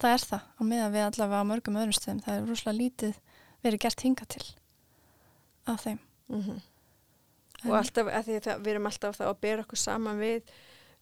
Það 0.01 0.15
er 0.15 0.23
það, 0.31 0.45
á 0.55 0.61
meðan 0.65 0.93
við 0.95 1.03
allavega 1.09 1.41
á 1.43 1.49
mörgum 1.51 1.75
öðrum 1.81 1.93
stöðum, 1.97 2.21
það 2.25 2.37
er 2.39 2.47
rosalega 2.49 2.79
lítið 2.79 3.17
verið 3.61 3.81
gert 3.83 4.01
hinga 4.07 4.25
til 4.33 4.45
af 5.69 5.83
þeim. 5.87 5.99
Mm 6.31 6.59
En- 7.61 7.69
Og 7.69 7.75
alltaf, 7.77 8.07
að 8.09 8.23
því 8.25 8.35
að 8.39 8.45
það, 8.47 8.61
við 8.65 8.71
erum 8.71 8.85
alltaf 8.89 9.17
þá 9.19 9.25
að 9.27 9.39
bera 9.43 9.61
okkur 9.61 9.77
saman 9.77 10.17
við 10.17 10.39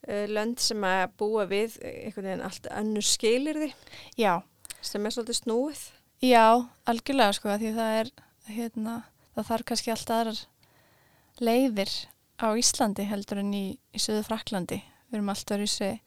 uh, 0.10 0.25
lönd 0.27 0.60
sem 0.60 0.84
að 0.84 1.13
búa 1.21 1.45
við 1.47 1.77
einhvern 1.88 2.25
veginn 2.27 2.43
allt 2.43 2.67
önnur 2.75 3.05
skilirði 3.08 3.69
Já, 4.19 4.41
sem 4.84 5.05
er 5.08 5.15
svolítið 5.15 5.38
snúið. 5.39 5.86
já, 6.19 6.43
algjörlega 6.84 7.38
sko, 7.38 7.53
því 7.62 7.71
það 7.77 7.93
er, 8.01 8.12
hérna, 8.58 8.97
það 9.38 9.47
þarf 9.53 9.65
kannski 9.71 9.93
alltaf 9.95 10.17
aðrar 10.19 10.41
leiðir 11.43 11.91
á 12.39 12.47
Íslandi 12.58 13.06
heldur 13.10 13.41
en 13.43 13.54
í, 13.54 13.65
í 13.93 14.02
Suðu 14.02 14.23
Fraklandi. 14.28 14.82
Við 15.10 15.19
erum 15.19 15.32
alltaf 15.34 15.58
öðru 15.58 15.67
í 15.67 15.73
sig 15.73 15.99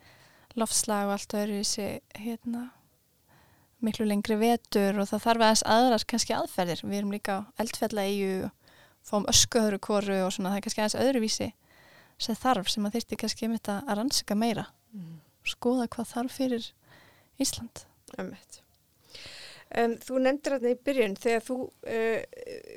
loftslag 0.58 1.08
og 1.08 1.16
alltaf 1.16 1.42
öðru 1.42 1.60
í 1.60 1.66
sig, 1.66 2.02
hérna, 2.18 2.66
miklu 3.82 4.06
lengri 4.06 4.36
vetur 4.40 5.00
og 5.00 5.08
það 5.10 5.24
þarf 5.26 5.46
aðeins 5.46 5.64
aðrar 5.76 6.06
kannski 6.12 6.36
aðferðir. 6.36 6.84
Við 6.84 6.98
erum 7.00 7.14
líka 7.14 7.38
á 7.40 7.40
og 7.58 8.52
fáum 9.02 9.26
öskuöðru 9.32 9.80
koru 9.82 10.20
og 10.26 10.30
svona, 10.34 10.52
það 10.52 10.60
er 10.60 10.66
kannski 10.66 10.84
aðeins 10.84 11.00
öðruvísi 11.02 11.48
sem 12.22 12.38
þarf 12.38 12.68
sem 12.70 12.86
að 12.86 12.98
þyrsti 12.98 13.18
kannski 13.18 13.48
um 13.48 13.56
þetta 13.56 13.80
að 13.82 13.98
rannsaka 13.98 14.38
meira 14.38 14.68
Mm. 14.92 15.20
skoða 15.48 15.88
hvað 15.88 16.10
þarf 16.10 16.36
fyrir 16.36 16.66
Ísland. 17.40 17.84
Um, 19.72 19.94
þú 19.96 20.20
nefndir 20.20 20.52
þarna 20.52 20.72
í 20.74 20.80
byrjun 20.84 21.14
þegar 21.16 21.44
þú 21.46 21.56
uh, 21.64 22.18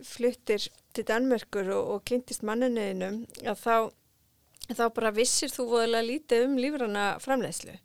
fluttir 0.07 0.69
til 0.95 1.05
Danmörkur 1.07 1.71
og, 1.75 1.89
og 1.95 2.05
kynntist 2.07 2.45
mannuninum 2.47 3.23
að 3.43 3.61
þá, 3.61 3.75
þá 4.71 4.85
bara 4.95 5.13
vissir 5.15 5.51
þú 5.53 5.67
voðalega 5.73 6.09
lítið 6.09 6.45
um 6.47 6.55
lífrana 6.61 7.07
framleiðslu. 7.23 7.75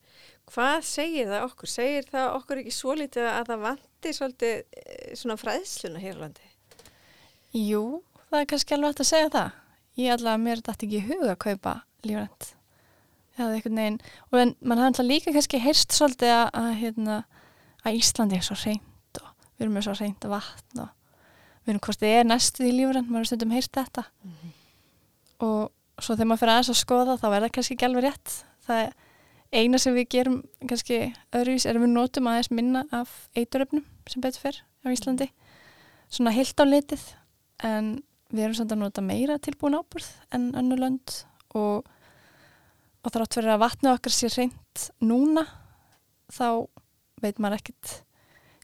Hvað 0.51 0.87
segir 0.89 1.29
það 1.31 1.45
okkur? 1.47 1.71
Segir 1.71 2.07
það 2.11 2.29
okkur 2.39 2.61
ekki 2.63 2.73
svo 2.75 2.95
lítið 2.99 3.29
að 3.31 3.51
það 3.53 3.67
vanti 3.67 4.15
svolítið 4.17 4.55
eh, 4.57 5.11
svona 5.19 5.37
fræðsluna 5.39 6.03
hér 6.03 6.19
á 6.19 6.23
landi? 6.25 6.49
Jú, 7.55 7.85
það 8.31 8.41
er 8.41 8.49
kannski 8.51 8.77
alveg 8.77 8.93
hægt 8.93 9.05
að 9.05 9.11
segja 9.11 9.35
það. 9.37 9.59
Ég 10.01 10.15
allavega 10.15 10.43
mér 10.43 10.65
dætti 10.67 10.89
ekki 10.89 10.99
í 10.99 11.07
huga 11.07 11.35
að 11.35 11.43
kaupa 11.45 11.75
lífrænt. 12.07 12.49
Það 13.37 13.47
er 13.47 13.57
einhvern 13.57 13.81
veginn, 13.81 14.01
og 14.31 14.39
en 14.41 14.55
mann 14.61 14.81
hafði 14.81 14.91
alltaf 14.91 15.07
líka 15.07 15.35
kannski 15.35 15.61
heyrst 15.63 15.95
svolítið 15.95 16.33
að, 16.35 16.47
að, 16.61 16.71
hérna, 16.81 17.19
að 17.87 18.01
Íslandi 18.01 18.39
er 18.39 18.47
svo 18.47 18.57
reynd 18.61 19.21
og 19.23 19.31
við 19.55 19.65
erum 19.65 19.77
með 19.79 19.87
svo 19.87 19.95
reynd 20.01 20.27
vatn 20.35 20.83
og 20.83 20.91
erum 21.73 21.85
hvort 21.87 22.01
þið 22.01 22.17
er 22.19 22.27
næstuð 22.29 22.69
í 22.69 22.73
lífrænt, 22.77 23.09
maður 23.09 23.23
hefur 23.23 23.31
stundum 23.31 23.55
heyrt 23.55 23.77
þetta. 23.77 24.05
Og 25.41 25.61
svo 26.01 26.17
þegar 26.17 26.29
maður 26.31 26.43
fyrir 26.43 26.55
aðeins 26.55 26.73
að 26.73 26.81
skoða 26.81 27.17
þá 27.21 27.27
er 27.31 27.45
það 27.45 27.55
kannski 27.57 27.77
ekki 27.77 27.89
alveg 27.89 28.07
rétt. 28.07 28.35
Það 28.67 28.83
er 28.85 28.93
eina 29.61 29.81
sem 29.83 29.97
við 29.97 30.09
gerum 30.15 30.37
kannski 30.69 30.99
öðruvís 31.35 31.67
er 31.67 31.79
að 31.79 31.85
við 31.85 31.93
notum 31.95 32.29
aðeins 32.31 32.51
minna 32.55 32.85
af 32.95 33.15
eituröfnum 33.35 33.85
sem 34.07 34.23
betur 34.23 34.45
fyrr 34.45 34.61
á 34.61 34.87
Íslandi. 34.93 35.31
Svona 36.11 36.35
heilt 36.35 36.61
á 36.61 36.65
litið 36.67 37.03
en 37.67 37.91
við 38.31 38.45
erum 38.47 38.59
samt 38.59 38.75
að 38.75 38.83
nota 38.85 39.03
meira 39.05 39.39
tilbúin 39.43 39.79
ábúrð 39.79 40.11
en 40.35 40.51
önnu 40.59 40.79
lönd 40.79 41.17
og, 41.59 41.87
og 43.03 43.15
þrátt 43.15 43.37
fyrir 43.37 43.55
að 43.55 43.65
vatnu 43.65 43.91
okkar 43.93 44.15
sé 44.15 44.31
reynd 44.33 44.85
núna 45.03 45.47
þá 46.31 46.67
veit 47.21 47.41
maður 47.43 47.59
ekkit 47.59 47.97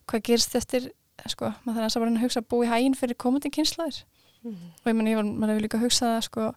hvað 0.07 0.25
gerst 0.29 0.55
eftir 0.55 0.89
sko, 1.25 1.51
maður 1.65 1.83
þarf 1.83 1.97
að 1.97 2.05
bara 2.05 2.23
hugsa 2.23 2.43
að 2.43 2.49
búa 2.51 2.65
í 2.65 2.71
hæginn 2.71 2.97
fyrir 2.97 3.17
komandi 3.19 3.51
kynslaðir 3.53 4.03
og 4.47 4.87
ég 4.87 4.95
menn 4.95 5.09
ég 5.09 5.17
var, 5.17 5.27
maður 5.27 5.55
hefur 5.55 5.65
líka 5.65 5.81
hugsað 5.81 6.15
að 6.15 6.25
sko 6.27 6.47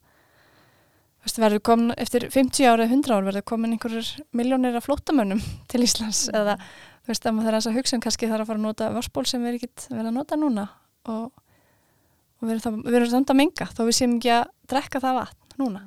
verður 1.41 1.61
komin, 1.65 1.93
eftir 2.01 2.27
50 2.33 2.65
ára 2.65 2.87
eða 2.87 2.97
100 2.97 3.13
ára 3.13 3.27
verður 3.27 3.45
komin 3.51 3.75
einhverjur 3.75 4.09
miljónir 4.37 4.77
af 4.79 4.87
flótamönnum 4.87 5.41
til 5.71 5.83
Íslands. 5.85 6.29
Eða 6.33 6.57
þú 7.05 7.13
veist 7.13 7.27
að 7.27 7.37
maður 7.37 7.57
þarf 7.57 7.71
að 7.71 7.79
hugsa 7.79 7.97
um 7.97 8.05
kannski 8.05 8.31
þarf 8.31 8.45
að 8.45 8.51
fara 8.51 8.61
að 8.61 8.67
nota 8.67 8.91
vörspól 8.95 9.27
sem 9.29 9.43
við 9.45 9.53
erum 9.53 9.61
ekki 9.61 9.89
verið 9.91 10.11
að 10.11 10.17
nota 10.17 10.39
núna 10.41 10.67
og, 11.11 11.43
og 12.41 12.49
við 12.49 12.55
erum, 12.57 12.81
erum 12.89 13.11
samt 13.13 13.33
að 13.33 13.41
menga. 13.43 13.69
Þó 13.69 13.83
við 13.85 13.99
séum 13.99 14.17
ekki 14.17 14.33
að 14.37 14.47
drekka 14.73 15.03
það 15.05 15.19
vatn 15.21 15.61
núna. 15.61 15.85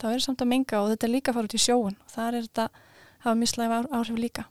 Þá 0.00 0.08
erum 0.10 0.26
samt 0.26 0.44
að 0.44 0.52
menga 0.52 0.82
og 0.82 0.92
þetta 0.92 1.08
er 1.08 1.14
líka 1.14 1.32
að 1.32 1.38
fara 1.38 1.50
út 1.50 1.56
í 1.56 1.64
sjóun 1.64 1.96
og 1.96 2.12
það 2.12 2.28
er 2.28 2.48
þetta 2.48 2.68
að 2.68 2.84
hafa 3.24 3.40
mislæg 3.40 3.74
áhrif 3.88 4.20
líka. 4.20 4.46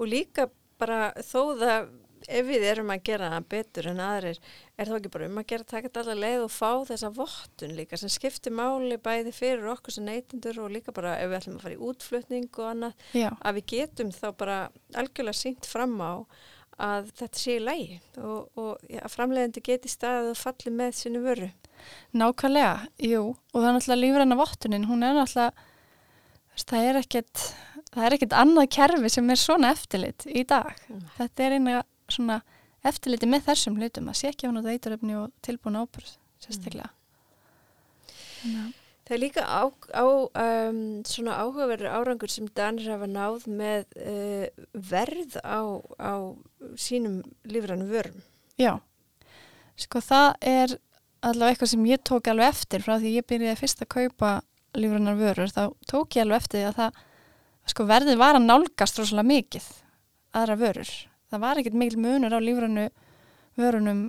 Og 0.00 0.08
líka 0.08 0.46
bara 0.80 1.00
þó 1.20 1.40
það 1.60 1.90
ef 2.28 2.46
við 2.46 2.64
erum 2.68 2.90
að 2.92 3.02
gera 3.08 3.30
það 3.32 3.46
betur 3.54 3.88
en 3.90 4.02
aðrir 4.04 4.38
er 4.76 4.90
þá 4.90 4.94
ekki 4.98 5.12
bara 5.14 5.28
um 5.30 5.40
að 5.40 5.46
gera 5.52 5.68
taka 5.72 5.88
þetta 5.88 6.02
allar 6.02 6.20
leið 6.20 6.44
og 6.44 6.52
fá 6.52 6.70
þessa 6.90 7.10
vottun 7.16 7.74
líka 7.78 7.98
sem 8.00 8.12
skiptir 8.12 8.54
máli 8.54 8.98
bæði 9.00 9.32
fyrir 9.34 9.70
okkur 9.72 9.96
sem 9.96 10.06
neytendur 10.08 10.60
og 10.64 10.72
líka 10.74 10.94
bara 10.96 11.16
ef 11.20 11.30
við 11.30 11.38
ætlum 11.40 11.58
að 11.58 11.66
fara 11.66 11.76
í 11.76 11.82
útflutning 11.90 12.48
og 12.52 12.70
annað 12.74 13.06
Já, 13.16 13.30
að 13.40 13.60
við 13.60 13.68
getum 13.74 14.12
þá 14.14 14.26
bara 14.42 14.58
algjörlega 15.00 15.40
sínt 15.40 15.70
fram 15.70 15.96
á 16.00 16.12
að 16.80 17.10
þetta 17.20 17.42
sé 17.42 17.56
í 17.56 17.64
lægi 17.64 17.98
og, 18.20 18.46
og 18.60 18.84
ja, 18.88 19.02
að 19.04 19.16
framleiðandi 19.16 19.64
geti 19.64 19.90
staðið 19.92 20.30
og 20.34 20.40
falli 20.40 20.72
með 20.72 20.94
sinni 20.96 21.24
vöru. 21.24 21.50
nákvæmlega, 22.12 22.86
jú 23.00 23.24
og 23.32 23.58
það 23.58 23.68
er 23.68 23.76
náttúrulega 23.76 24.02
lífræna 24.04 24.40
vottunin 24.40 24.88
hún 24.88 25.04
er 25.04 25.16
náttúrulega 25.16 25.68
það 26.60 26.86
er 26.90 27.00
ekkert 27.00 27.44
það 27.94 28.06
er 28.06 28.16
ekkert 28.16 28.36
annað 28.38 28.68
kerfi 28.76 29.10
sem 29.10 29.30
er 29.34 29.40
svona 29.40 29.70
eftirlit 29.74 30.26
í 30.30 30.44
dag 30.46 30.72
Mm. 30.88 31.02
þetta 31.18 31.44
er 31.46 31.56
eina 31.58 31.82
svona 32.10 32.40
eftirliti 32.84 33.26
með 33.28 33.44
þessum 33.50 33.76
hlutum 33.80 34.08
að 34.08 34.16
sé 34.20 34.28
ekki 34.32 34.46
á 34.48 34.50
náttúrulega 34.50 34.78
eituröfni 34.78 35.16
og 35.20 35.32
tilbúin 35.42 35.76
ábyrð 35.82 36.12
sérstaklega 36.40 36.88
að- 38.44 38.72
Það 39.10 39.16
er 39.16 39.20
líka 39.24 39.42
á, 39.42 39.62
á 39.90 40.04
um, 40.06 41.02
svona 41.02 41.34
áhugaverður 41.42 41.90
árangur 41.98 42.30
sem 42.30 42.46
Danir 42.54 42.86
hafa 42.92 43.08
náð 43.10 43.46
með 43.50 43.88
uh, 43.98 44.46
verð 44.72 45.34
á, 45.42 45.58
á 45.98 46.12
sínum 46.78 47.16
lífrænum 47.42 47.90
vörum. 47.90 48.20
Já, 48.60 48.76
sko 49.74 49.98
það 49.98 50.28
er 50.46 50.76
allavega 51.26 51.56
eitthvað 51.56 51.72
sem 51.72 51.88
ég 51.90 52.04
tók 52.06 52.30
alveg 52.30 52.52
eftir 52.54 52.84
frá 52.86 53.00
því 53.02 53.16
ég 53.18 53.26
byrjaði 53.26 53.58
fyrst 53.64 53.82
að 53.82 53.90
kaupa 53.96 54.30
lífrannar 54.78 55.18
vörur, 55.18 55.50
þá 55.50 55.64
tók 55.90 56.14
ég 56.16 56.22
alveg 56.28 56.44
eftir 56.44 56.60
því 56.62 56.68
að 56.70 56.78
það, 56.78 57.02
sko 57.70 57.86
verðið 57.88 58.18
var 58.20 58.38
að 58.38 58.46
nálgast 58.48 58.98
rosalega 58.98 59.30
mikið 59.30 59.66
aðra 60.36 60.56
vörur. 60.60 60.90
Það 61.30 61.42
var 61.44 61.60
ekkert 61.60 61.78
mikil 61.78 62.00
munur 62.02 62.34
á 62.34 62.38
lífrannu 62.42 62.86
vörunum, 63.60 64.00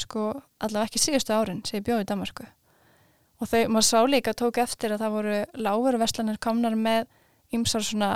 sko 0.00 0.26
allavega 0.60 0.90
ekki 0.90 1.00
síðustu 1.00 1.36
árin 1.36 1.62
sem 1.64 1.78
ég 1.80 1.86
bjóði 1.86 2.06
í 2.06 2.10
Danmarku. 2.10 2.46
Og 3.42 3.48
þau, 3.50 3.62
maður 3.72 3.88
sá 3.88 3.98
líka 4.06 4.34
tók 4.38 4.60
eftir 4.62 4.94
að 4.94 5.02
það 5.04 5.16
voru 5.16 5.38
lágveruverslanir 5.66 6.38
komnar 6.42 6.76
með 6.78 7.08
ymsar 7.52 7.84
svona 7.84 8.12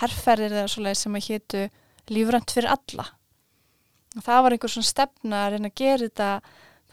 herrferðir 0.00 0.56
eða 0.56 0.72
svoleið 0.72 0.98
sem 1.00 1.14
að 1.16 1.28
hétu 1.28 1.62
lífrænt 2.12 2.52
fyrir 2.52 2.72
alla 2.72 3.06
og 4.16 4.24
það 4.24 4.42
var 4.44 4.54
einhver 4.54 4.72
svona 4.72 4.88
stefna 4.88 5.38
að 5.44 5.54
reyna 5.54 5.70
að 5.70 5.78
gera 5.80 6.08
þetta 6.08 6.28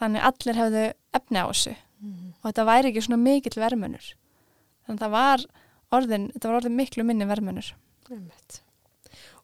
þannig 0.00 0.26
allir 0.28 0.58
hefðu 0.60 0.84
efni 1.18 1.42
á 1.42 1.46
þessu 1.48 1.74
Mm. 1.96 2.34
og 2.42 2.50
þetta 2.50 2.64
væri 2.68 2.88
ekki 2.90 3.02
svona 3.06 3.16
mikill 3.24 3.56
vermunur 3.56 4.06
þannig 4.84 4.98
að 4.98 5.00
það 5.00 5.12
var 5.14 5.44
orðin 5.94 6.30
þetta 6.34 6.50
var 6.50 6.60
orðin 6.60 6.78
miklu 6.78 7.06
minni 7.06 7.28
Einmitt. 8.10 8.60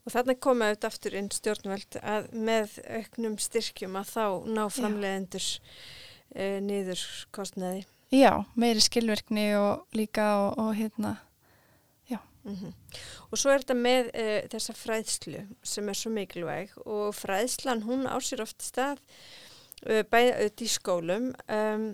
Og 0.02 0.14
þarna 0.14 0.34
koma 0.42 0.68
auðvitað 0.70 0.88
aftur 0.90 1.16
inn 1.18 1.30
stjórnvöld 1.30 1.98
að 2.02 2.30
með 2.34 2.78
auknum 2.98 3.36
styrkjum 3.38 3.98
að 4.00 4.14
þá 4.16 4.24
ná 4.50 4.62
framleiðendur 4.74 5.48
uh, 6.34 6.58
niður 6.64 7.04
kostnaði. 7.34 7.84
já, 8.10 8.32
meiri 8.58 8.82
skilvirkni 8.82 9.52
og 9.58 9.98
líka 9.98 10.26
og, 10.42 10.58
og 10.58 10.74
hérna 10.78 11.16
Mm 12.44 12.72
Og 13.30 13.38
svo 13.38 13.50
er 13.50 13.62
þetta 13.62 13.74
með 13.78 14.08
uh, 14.12 14.48
þessa 14.50 14.74
fræðslu 14.74 15.42
sem 15.62 15.88
er 15.88 15.94
svo 15.96 16.10
mikilvæg 16.10 16.74
og 16.84 17.14
fræðslan 17.14 17.84
hún 17.86 18.04
á 18.10 18.18
sér 18.20 18.42
oft 18.42 18.62
stað 18.62 18.98
uh, 19.86 20.02
bæði 20.02 20.32
auðvitað 20.32 20.66
í 20.66 20.68
skólum 20.68 21.30
um, 21.48 21.86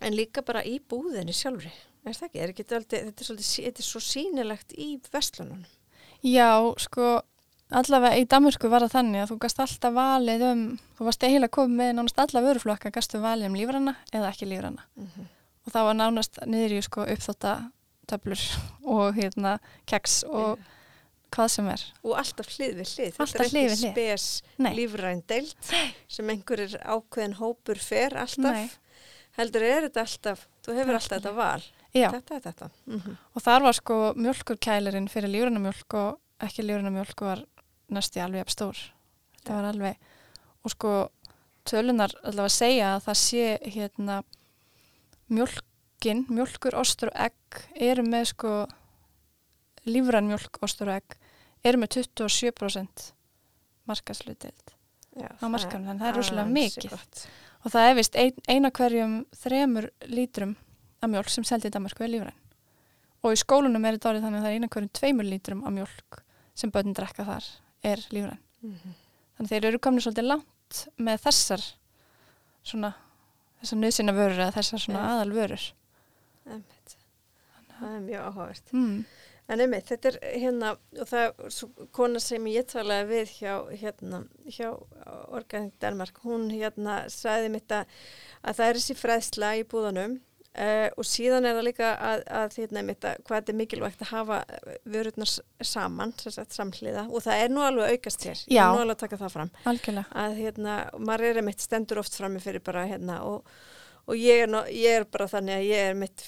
en 0.00 0.14
líka 0.14 0.42
bara 0.42 0.62
í 0.64 0.78
búðinni 0.78 1.32
sjálfri 1.32 1.72
Er 2.04 2.16
það 2.16 2.26
ekki? 2.28 2.40
Er 2.40 2.50
ekki 2.52 2.64
þetta, 2.64 2.80
aldrei, 2.80 2.98
þetta, 3.06 3.20
er 3.22 3.28
svolítið, 3.28 3.52
þetta 3.68 3.82
er 3.82 3.88
svo 3.88 4.02
sýnilegt 4.04 4.74
í 4.76 4.88
vestlunum. 5.12 5.62
Já, 6.24 6.50
sko, 6.84 7.12
allavega 7.80 8.20
í 8.20 8.26
Danmörku 8.28 8.68
var 8.72 8.84
það 8.84 8.96
þannig 8.98 9.22
að 9.22 9.30
þú 9.32 9.38
gast 9.44 9.62
alltaf 9.64 9.96
valið 9.96 10.44
um, 10.50 10.66
þú 10.98 11.08
varst 11.08 11.24
eiginlega 11.24 11.56
komið 11.56 11.80
með 11.80 11.94
nánast 11.98 12.20
alla 12.24 12.44
vöruflokka, 12.44 12.92
gastu 12.92 13.22
valið 13.24 13.50
um 13.50 13.58
lífrana 13.60 13.96
eða 14.12 14.30
ekki 14.34 14.50
lífrana. 14.50 14.86
Mm 15.00 15.30
Og 15.64 15.72
það 15.72 15.86
var 15.88 15.94
nánast 15.96 16.38
niður 16.44 16.74
í 16.76 16.80
sko 16.84 17.04
uppþóttatöflur 17.08 18.40
og 18.84 19.14
hérna 19.16 19.54
keks 19.88 20.18
og 20.28 20.60
hvað 21.34 21.50
sem 21.54 21.70
er. 21.72 21.84
Og 22.04 22.18
alltaf 22.20 22.50
hlið 22.52 22.74
við 22.80 22.90
hlið. 22.90 23.14
Alltaf 23.16 23.32
þetta 23.32 23.44
er 23.44 23.52
hlið 23.54 23.64
ekki 23.64 23.70
við 23.70 23.84
hlið. 23.84 23.94
spes 23.94 24.74
lífræn 24.76 25.22
deilt 25.30 25.70
sem 26.16 26.34
einhverjir 26.34 26.76
ákveðin 26.84 27.38
hópur 27.40 27.80
fer 27.80 28.18
alltaf. 28.20 28.60
Nei. 28.60 28.68
Heldur 29.38 29.64
er 29.66 29.88
þetta 29.88 30.04
alltaf, 30.04 30.44
þú 30.62 30.76
hefur 30.76 30.92
Þetta 30.92 31.00
alltaf 31.00 31.16
þetta 31.16 31.34
val. 31.40 31.64
Já, 31.94 32.08
Þetta 32.10 32.34
er 32.34 32.42
þetta. 32.42 32.70
Mm 32.90 33.16
og 33.34 33.42
þar 33.42 33.62
var 33.62 33.76
sko 33.78 33.96
mjölkurkælirinn 34.18 35.08
fyrir 35.10 35.30
lífrannamjölk 35.30 35.94
og 35.94 36.18
ekki 36.42 36.64
lífrannamjölk 36.66 37.20
var 37.22 37.44
næstu 37.88 38.20
alveg 38.20 38.42
jafn 38.42 38.54
stór. 38.54 38.80
Þetta 39.38 39.52
Já. 39.52 39.56
var 39.56 39.68
alveg, 39.70 39.96
og 40.64 40.70
sko 40.70 40.94
tölunar 41.64 42.14
allavega 42.22 42.48
segja 42.52 42.94
að 42.96 43.04
það 43.06 43.20
sé 43.20 43.44
hérna 43.76 44.22
mjölkin, 45.30 46.24
mjölkur, 46.28 46.76
ostur 46.76 47.12
og 47.12 47.20
egg 47.28 47.60
eru 47.74 48.02
með 48.02 48.24
sko 48.34 48.54
lífrann 49.88 50.28
mjölk, 50.28 50.58
ostur 50.64 50.90
og 50.90 51.00
egg 51.00 51.16
eru 51.64 51.80
með 51.80 52.00
27% 52.00 53.12
markaslutild 53.88 54.74
á 55.14 55.46
markanum, 55.46 55.86
þannig 55.86 56.02
það 56.02 56.08
er 56.10 56.16
rosalega 56.18 56.50
mikið. 56.50 56.94
og 57.64 57.72
það 57.72 57.88
er 57.88 57.98
vist 57.98 58.16
ein, 58.18 58.38
eina 58.48 58.70
hverjum 58.74 59.18
þremur 59.44 59.90
lítrum 60.10 60.56
af 61.04 61.10
mjölk 61.12 61.30
sem 61.32 61.44
seldi 61.46 61.70
í 61.70 61.74
Danmarku 61.74 62.04
er 62.06 62.12
lífræn 62.14 62.40
og 63.24 63.32
í 63.32 63.40
skólunum 63.40 63.84
er 63.88 63.96
þetta 63.96 64.10
orðið 64.10 64.24
þannig 64.26 64.40
að 64.40 64.44
það 64.44 64.50
er 64.52 64.58
eina 64.58 64.68
hverjum 64.74 64.92
tveimur 64.98 65.28
lítrum 65.30 65.62
af 65.64 65.72
mjölk 65.78 66.18
sem 66.54 66.70
börn 66.74 66.94
drekka 66.96 67.24
þar 67.28 67.48
er 67.92 68.04
lífræn 68.12 68.40
Mhm. 68.64 68.92
þannig 69.36 69.50
þeir 69.50 69.64
eru 69.68 69.78
komin 69.84 70.00
svolítið 70.00 70.28
langt 70.30 70.78
með 70.98 71.18
þessar 71.26 71.64
svona 72.64 72.94
þessar 73.60 73.78
nöðsina 73.82 74.14
vörur 74.16 74.40
eða 74.40 74.54
þessar 74.56 74.80
svona 74.80 75.02
Já. 75.02 75.10
aðal 75.14 75.32
vörur. 75.36 75.64
Það 77.74 77.94
er 77.96 78.00
mjög 78.06 78.24
áhugavert. 78.28 78.72
mm. 78.72 79.04
En 79.52 79.60
einmitt, 79.60 79.84
þetta 79.90 80.08
er 80.08 80.16
hérna, 80.40 80.70
og 80.96 81.08
það 81.10 81.22
er 81.26 81.50
svo 81.52 81.66
kona 81.92 82.20
sem 82.22 82.46
ég 82.48 82.64
talaði 82.70 83.08
við 83.10 83.32
hjá, 83.42 83.56
hérna, 83.82 84.22
hjá 84.48 84.70
Organic 85.36 85.74
Denmark, 85.84 86.20
hún 86.24 86.46
hérna 86.48 87.02
sagði 87.12 87.50
mitt 87.52 87.68
að, 87.76 87.84
að 88.40 88.56
það 88.56 88.70
er 88.70 88.78
þessi 88.80 88.96
fræðsla 89.02 89.50
í 89.60 89.66
búðanum 89.68 90.14
uh, 90.58 90.88
og 90.96 91.06
síðan 91.08 91.46
er 91.48 91.56
það 91.58 91.66
líka 91.68 91.90
að, 92.10 92.24
að 92.40 92.56
hérna 92.60 92.82
einmitt 92.82 93.06
að 93.10 93.20
hvað 93.26 93.38
þetta 93.40 93.52
er 93.54 93.58
mikilvægt 93.60 94.04
að 94.06 94.12
hafa 94.14 94.38
vörurnar 94.96 95.30
s- 95.30 95.40
saman, 95.74 96.14
sagt 96.24 96.56
samhliða. 96.56 97.06
Og 97.10 97.22
það 97.26 97.44
er 97.44 97.54
nú 97.54 97.62
alveg 97.66 97.94
aukast 97.98 98.26
hér, 98.28 98.42
ég 98.48 98.58
Já. 98.58 98.64
er 98.68 98.74
nú 98.76 98.82
alveg 98.84 98.96
að 98.98 99.04
taka 99.06 99.22
það 99.24 99.36
fram. 99.38 99.54
Algjörlega. 99.70 100.10
Að 100.24 100.36
hérna, 100.42 100.76
maður 100.98 101.30
er 101.30 101.40
einmitt 101.42 101.64
stendur 101.64 102.02
oft 102.04 102.18
frammi 102.18 102.42
fyrir 102.44 102.62
bara 102.64 102.86
hérna 102.90 103.22
og, 103.28 103.48
og 104.04 104.18
ég, 104.20 104.42
er 104.44 104.68
ég 104.76 104.98
er 105.00 105.06
bara 105.08 105.24
þannig 105.32 105.54
að 105.56 105.62
ég 105.70 105.86
er 105.88 105.94
mitt 105.96 106.26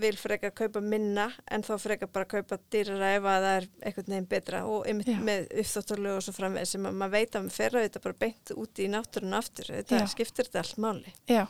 vil 0.00 0.14
frekar 0.16 0.54
kaupa 0.56 0.80
minna 0.80 1.26
en 1.52 1.60
þá 1.66 1.74
frekar 1.82 2.08
bara 2.08 2.24
kaupa 2.30 2.56
dýrara 2.72 3.10
ef 3.18 3.26
að 3.28 3.44
það 3.44 3.56
er 3.58 3.66
einhvern 3.90 4.08
veginn 4.14 4.28
betra. 4.30 4.62
Og 4.64 4.88
einmitt 4.88 5.10
Já. 5.12 5.18
með 5.28 5.50
uppþóttarlegu 5.60 6.16
og 6.16 6.24
svo 6.24 6.32
framveg 6.38 6.70
sem 6.70 6.88
að 6.88 6.96
maður 7.02 7.16
veit 7.18 7.36
að 7.36 7.44
maður 7.44 7.58
fer 7.58 7.76
að 7.76 7.84
þetta 7.88 8.04
bara 8.06 8.18
beint 8.24 8.54
út 8.56 8.80
í 8.80 8.88
náttúrun 8.96 9.36
aftur, 9.42 9.68
þetta 9.76 10.00
Já. 10.00 10.08
skiptir 10.14 10.48
þetta 10.48 10.62
allt 10.64 10.80
máli. 10.86 11.12
Já, 11.28 11.44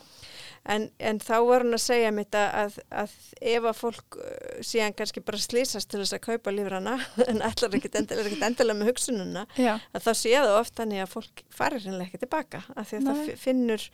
en, 0.69 0.91
en 1.01 1.19
þá 1.25 1.37
var 1.49 1.65
hún 1.65 1.73
að 1.77 1.83
segja 1.83 2.11
mitt 2.13 2.35
að, 2.37 2.49
að, 2.61 2.79
að 3.03 3.15
ef 3.55 3.69
að 3.71 3.79
fólk 3.81 4.17
uh, 4.21 4.59
síðan 4.67 4.93
kannski 4.99 5.23
bara 5.25 5.39
slýsast 5.41 5.89
til 5.91 6.01
þess 6.03 6.17
að 6.19 6.25
kaupa 6.27 6.53
lífrana 6.53 6.99
en 7.31 7.41
ætlar 7.47 7.77
ekkit 7.79 7.97
endilega, 8.03 8.35
endilega 8.47 8.79
með 8.81 8.91
hugsununa 8.93 9.47
já, 9.57 9.79
að 9.97 10.05
þá 10.09 10.11
sé 10.21 10.35
það 10.37 10.57
oft 10.59 10.75
þannig 10.83 11.05
að 11.07 11.15
fólk 11.15 11.45
farir 11.55 11.85
hennilega 11.87 12.11
ekki 12.11 12.23
tilbaka 12.27 12.61
af 12.77 12.91
því 12.91 12.99
að 13.01 13.07
það 13.09 13.17
Nei. 13.23 13.25
fi- 13.31 13.39
finnur 13.47 13.87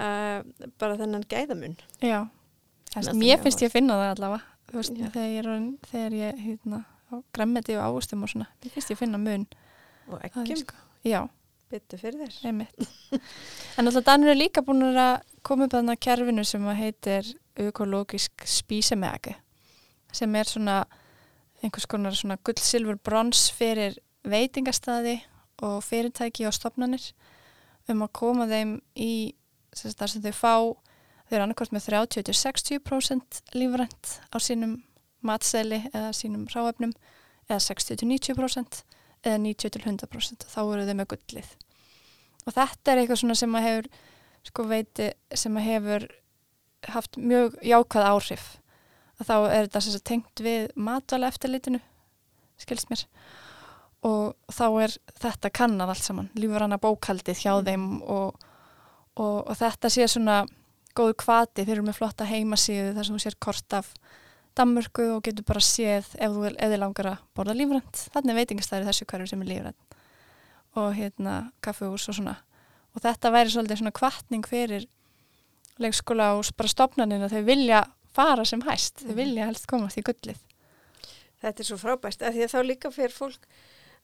uh, 0.00 0.70
bara 0.80 0.96
þennan 1.02 1.26
gæðamun. 1.28 1.76
Já. 2.00 2.20
Þess, 2.92 3.08
að 3.12 3.20
mér 3.20 3.36
það 3.38 3.44
finnst 3.46 3.62
ég 3.66 3.72
finna 3.72 3.94
það 4.00 4.10
allavega 4.16 4.48
veist, 4.72 4.96
þegar 4.96 5.28
ég, 5.28 5.38
er 5.44 5.88
þegar 5.90 6.14
ég 6.16 6.40
hérna, 6.46 6.78
á 7.12 7.14
græmmeti 7.36 7.76
og 7.76 7.84
ávustum 7.90 8.24
og 8.24 8.32
svona 8.32 8.48
mér 8.64 8.72
finnst 8.74 8.92
ég 8.92 8.98
finna 9.00 9.20
mun. 9.20 9.44
Og 10.08 10.16
Það 10.18 10.26
ekki 10.30 10.56
sko- 10.62 10.80
já, 11.08 11.20
byttu 11.72 11.98
fyrir 12.00 12.32
þér. 12.40 12.64
En 13.78 13.86
alltaf 13.88 14.04
Danur 14.08 14.32
er 14.32 14.38
líka 14.40 14.64
búin 14.64 14.84
að 14.92 15.20
koma 15.46 15.66
upp 15.66 15.74
að 15.74 15.80
þarna 15.80 15.98
kerfinu 16.06 16.44
sem 16.46 16.66
að 16.68 16.80
heitir 16.80 17.32
ökológisk 17.62 18.46
spísemegi 18.48 19.34
sem 20.12 20.34
er 20.36 20.48
svona 20.48 20.82
einhvers 21.62 21.86
konar 21.88 22.16
svona 22.16 22.38
gull, 22.44 22.58
silfur, 22.58 22.98
brons 22.98 23.46
fyrir 23.54 23.98
veitingastadi 24.28 25.18
og 25.62 25.82
fyrirtæki 25.86 26.46
og 26.48 26.54
stopnanir 26.56 27.12
um 27.90 28.04
að 28.04 28.14
koma 28.18 28.46
þeim 28.50 28.76
í 28.94 29.34
þar 29.74 30.10
sem 30.12 30.24
þau 30.24 30.34
fá 30.36 30.54
þau 31.32 31.36
eru 31.36 31.44
annarkort 31.46 31.72
með 31.72 31.88
30-60% 31.88 33.42
lífrænt 33.56 34.16
á 34.28 34.36
sínum 34.42 34.80
matseli 35.24 35.80
eða 35.92 36.10
sínum 36.16 36.46
ráefnum 36.52 36.92
eða 37.48 37.60
60-90% 37.64 38.82
eða 39.22 39.38
90-100% 39.46 40.48
þá 40.50 40.60
eru 40.62 40.86
þau 40.88 40.96
með 40.98 41.10
gullið. 41.14 41.52
Og 42.42 42.56
þetta 42.56 42.92
er 42.92 43.02
eitthvað 43.02 43.20
svona 43.22 43.38
sem 43.38 43.54
að 43.56 43.66
hefur 43.68 43.90
sko 44.46 44.66
veiti 44.68 45.12
sem 45.34 45.56
að 45.56 45.68
hefur 45.68 46.08
haft 46.92 47.16
mjög 47.16 47.56
jákvæð 47.62 48.08
áhrif. 48.10 48.46
Að 49.20 49.28
þá 49.28 49.36
er 49.38 49.66
þetta 49.66 49.82
sem 49.84 49.94
sagt 49.94 50.08
tengt 50.08 50.42
við 50.42 50.70
matvæla 50.74 51.30
eftirlitinu 51.30 51.80
skilst 52.62 52.90
mér. 52.90 53.04
Og 54.02 54.32
þá 54.50 54.64
er 54.82 54.96
þetta 55.22 55.52
kannad 55.54 55.92
allt 55.92 56.02
saman 56.02 56.30
lífur 56.34 56.64
bókaldið 56.82 57.44
hjá 57.44 57.54
Mm. 57.54 57.66
þeim 57.68 58.02
og, 58.02 58.34
og, 59.14 59.38
og 59.46 59.54
þetta 59.56 59.90
sé 59.90 60.08
svona 60.08 60.42
góðu 60.96 61.14
kvati, 61.22 61.62
eru 61.62 61.82
með 61.86 62.00
flotta 62.00 62.26
heimasíðu 62.26 62.94
þar 62.96 63.06
sem 63.06 63.16
þú 63.16 63.22
sér 63.22 63.38
kort 63.38 63.72
af 63.72 63.94
Danmörku 64.58 65.06
og 65.14 65.22
getur 65.24 65.46
bara 65.48 65.60
séð 65.64 66.10
ef 66.18 66.32
þú 66.34 66.42
þið 66.68 66.80
langar 66.82 67.06
að 67.06 67.22
borða 67.34 67.54
lífrænt. 67.56 68.02
Þannig 68.12 68.36
veitingastæður 68.36 68.88
þessu 68.90 69.06
hverju 69.08 69.26
sem 69.30 69.42
er 69.42 69.48
lífrænt. 69.48 69.96
Og 70.76 70.92
hérna 70.96 71.52
kaffehús 71.64 72.08
og 72.08 72.18
svona 72.18 72.36
og 72.94 73.02
þetta 73.04 73.32
væri 73.32 73.50
svolítið 73.54 73.80
svona 73.82 73.94
kvartning 73.96 74.46
fyrir 74.48 74.86
leikskóla 75.82 76.32
og 76.38 76.46
bara 76.56 76.68
stopnarnir 76.68 77.24
að 77.26 77.36
þau 77.38 77.44
vilja 77.48 77.82
fara 78.12 78.44
sem 78.44 78.60
hæst, 78.66 79.00
þau 79.02 79.12
Mhm. 79.14 79.16
vilja 79.16 79.46
helst 79.48 79.66
komast 79.66 79.96
í 79.98 80.02
gullið. 80.04 80.38
Þetta 81.42 81.60
er 81.60 81.64
svo 81.66 81.76
frábært 81.80 82.22
af 82.22 82.34
því 82.34 82.42
að 82.44 82.52
þá 82.52 82.60
líka 82.68 82.90
fyrir 82.92 83.10
fólk 83.16 83.46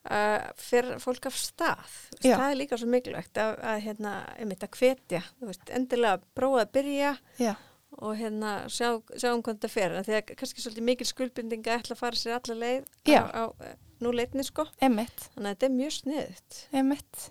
uh, 0.09 0.49
fyrir 0.57 0.99
fólk 0.99 1.25
af 1.29 1.35
stað. 1.37 1.93
Já. 2.23 2.35
það 2.37 2.51
er 2.51 2.55
líka 2.55 2.77
svo 2.77 2.87
mikilvægt 2.87 3.37
að, 3.37 3.53
að 3.63 3.81
hérna, 3.85 4.13
einmitt 4.39 4.63
að 4.63 4.75
hvetja 4.79 5.21
þú 5.39 5.45
veist, 5.51 5.69
endilega 5.69 6.21
prófa 6.35 6.61
að 6.65 6.71
byrja 6.73 7.17
Já, 7.39 7.53
og 7.99 8.15
hérna 8.17 8.51
sjá, 8.67 8.99
sjáum 9.15 9.41
hvað 9.43 9.55
þetta 9.59 9.69
fer. 9.69 9.91
En 9.95 10.03
því 10.03 10.17
að 10.17 10.35
kannski 10.35 10.61
svolítið 10.65 10.83
mikil 10.89 11.05
skuldbindinga 11.07 11.77
ætla 11.79 11.95
að 11.95 11.99
fara 12.01 12.15
sér 12.15 12.39
alla 12.39 12.55
leið 12.65 12.85
Já. 13.05 13.21
á, 13.29 13.43
á 13.45 13.75
nú 14.01 14.11
leitni 14.15 14.43
sko. 14.43 14.65
Emitt, 14.81 15.29
þannig 15.35 15.49
að 15.49 15.53
þetta 15.55 15.65
er 15.69 15.77
mjög 15.77 15.93
sniðut 16.01 16.59
emitt 16.73 17.29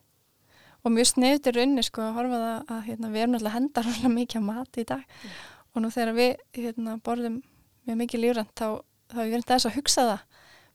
og 0.89 0.95
mjög 0.97 1.09
sniðut 1.13 1.47
er 1.51 1.59
raunni 1.61 1.85
sko 1.87 2.03
að 2.07 2.17
horfa 2.19 2.41
það 2.43 2.73
að 2.75 2.83
hérna, 2.89 3.13
við 3.13 3.23
erum 3.23 3.35
náttúrulega 3.37 3.53
að 3.53 3.59
henda 3.59 3.85
rosalega 3.87 4.13
mikið 4.17 4.41
á 4.41 4.49
mat 4.49 4.79
í 4.81 4.85
dag. 4.89 5.03
Og 5.75 5.83
nú 5.85 5.91
þegar 5.95 6.15
við 6.17 6.31
hérna, 6.59 6.97
borðum 7.05 7.41
mjög 7.89 7.99
mikið 8.03 8.23
lífrænt 8.25 8.55
þá, 8.59 8.69
þá 9.13 9.19
er 9.23 9.33
verið 9.35 9.49
þess 9.53 9.69
að 9.69 9.77
hugsa 9.79 10.07
það 10.09 10.25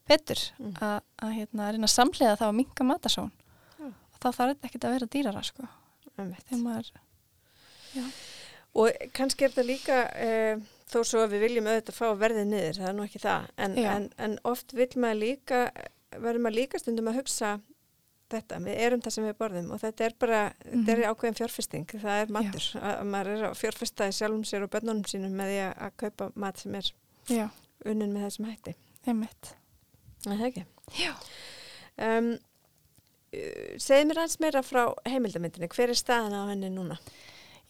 betur 0.04 0.40
Mm. 0.60 0.72
að, 0.84 0.98
að 1.24 1.30
hérna, 1.38 1.66
reyna 1.72 1.88
að 1.88 1.92
samlega 1.94 2.36
það 2.36 2.48
að 2.50 2.56
minka 2.58 2.84
matasón 2.84 3.30
Já. 3.80 3.86
og 3.88 4.18
þá 4.20 4.26
þarf 4.36 4.50
þetta 4.50 4.68
ekkert 4.68 4.84
að 4.84 4.94
vera 4.94 5.08
dýrara 5.14 5.42
sko. 5.48 5.68
Þegar 6.14 6.60
maður, 6.60 6.90
Og 8.74 8.90
kannski 9.14 9.46
er 9.46 9.52
þetta 9.54 9.64
líka, 9.68 9.98
uh, 10.18 10.62
þó 10.90 10.96
svo 11.06 11.20
að 11.24 11.34
við 11.36 11.44
viljum 11.46 11.68
auðvitað 11.70 11.96
fá 11.98 12.06
verðið 12.18 12.48
niður, 12.50 12.78
það 12.80 12.88
er 12.90 12.96
nú 12.98 13.04
ekki 13.06 13.20
það, 13.22 13.44
en, 13.66 13.76
Já. 13.78 13.88
en, 13.94 14.08
en 14.26 14.34
oft 14.50 14.74
vil 14.74 14.88
maður 14.98 15.20
líka, 15.20 15.60
verður 16.18 16.42
maður 16.44 16.56
líka 16.58 16.80
stundum 16.82 17.10
að 17.12 17.20
hugsa 17.20 17.52
þetta, 18.30 18.58
við 18.64 18.78
erum 18.86 19.00
það 19.04 19.10
sem 19.16 19.24
við 19.28 19.36
borðum 19.38 19.70
og 19.74 19.80
þetta 19.82 20.04
er 20.08 20.14
bara, 20.18 20.38
þetta 20.64 20.92
er 20.94 21.00
Mhm. 21.02 21.10
ákveðin 21.12 21.36
fjárfesting, 21.38 21.86
það 21.92 22.22
er 22.22 22.32
matur, 22.32 22.68
að, 22.80 22.94
að 23.00 23.10
maður 23.12 23.32
er 23.34 23.44
að 23.50 23.58
fjárfesta 23.60 24.08
í 24.08 24.14
sjálfum 24.16 24.44
sér 24.48 24.62
og 24.66 24.70
börnunum 24.70 25.04
sínum 25.04 25.34
með 25.36 25.52
því 25.52 25.58
að, 25.68 25.74
að 25.86 25.92
kaupa 25.96 26.30
mat 26.36 26.58
sem 26.58 26.74
er 26.74 26.92
já, 27.28 27.48
unnin 27.84 28.12
með 28.14 28.26
þessum 28.28 28.48
hætti. 28.50 28.74
emitt 29.06 29.54
Er 30.24 30.38
Það 30.38 30.46
ekki. 30.48 30.64
Um, 32.00 32.28
segð 33.82 34.06
mér 34.08 34.20
aðeins 34.22 34.38
meira 34.40 34.62
frá 34.64 34.82
heimildamindinni, 35.10 35.68
hver 35.74 35.90
er 35.92 35.98
staðan 35.98 36.34
á 36.38 36.42
henni 36.48 36.70
núna? 36.72 36.96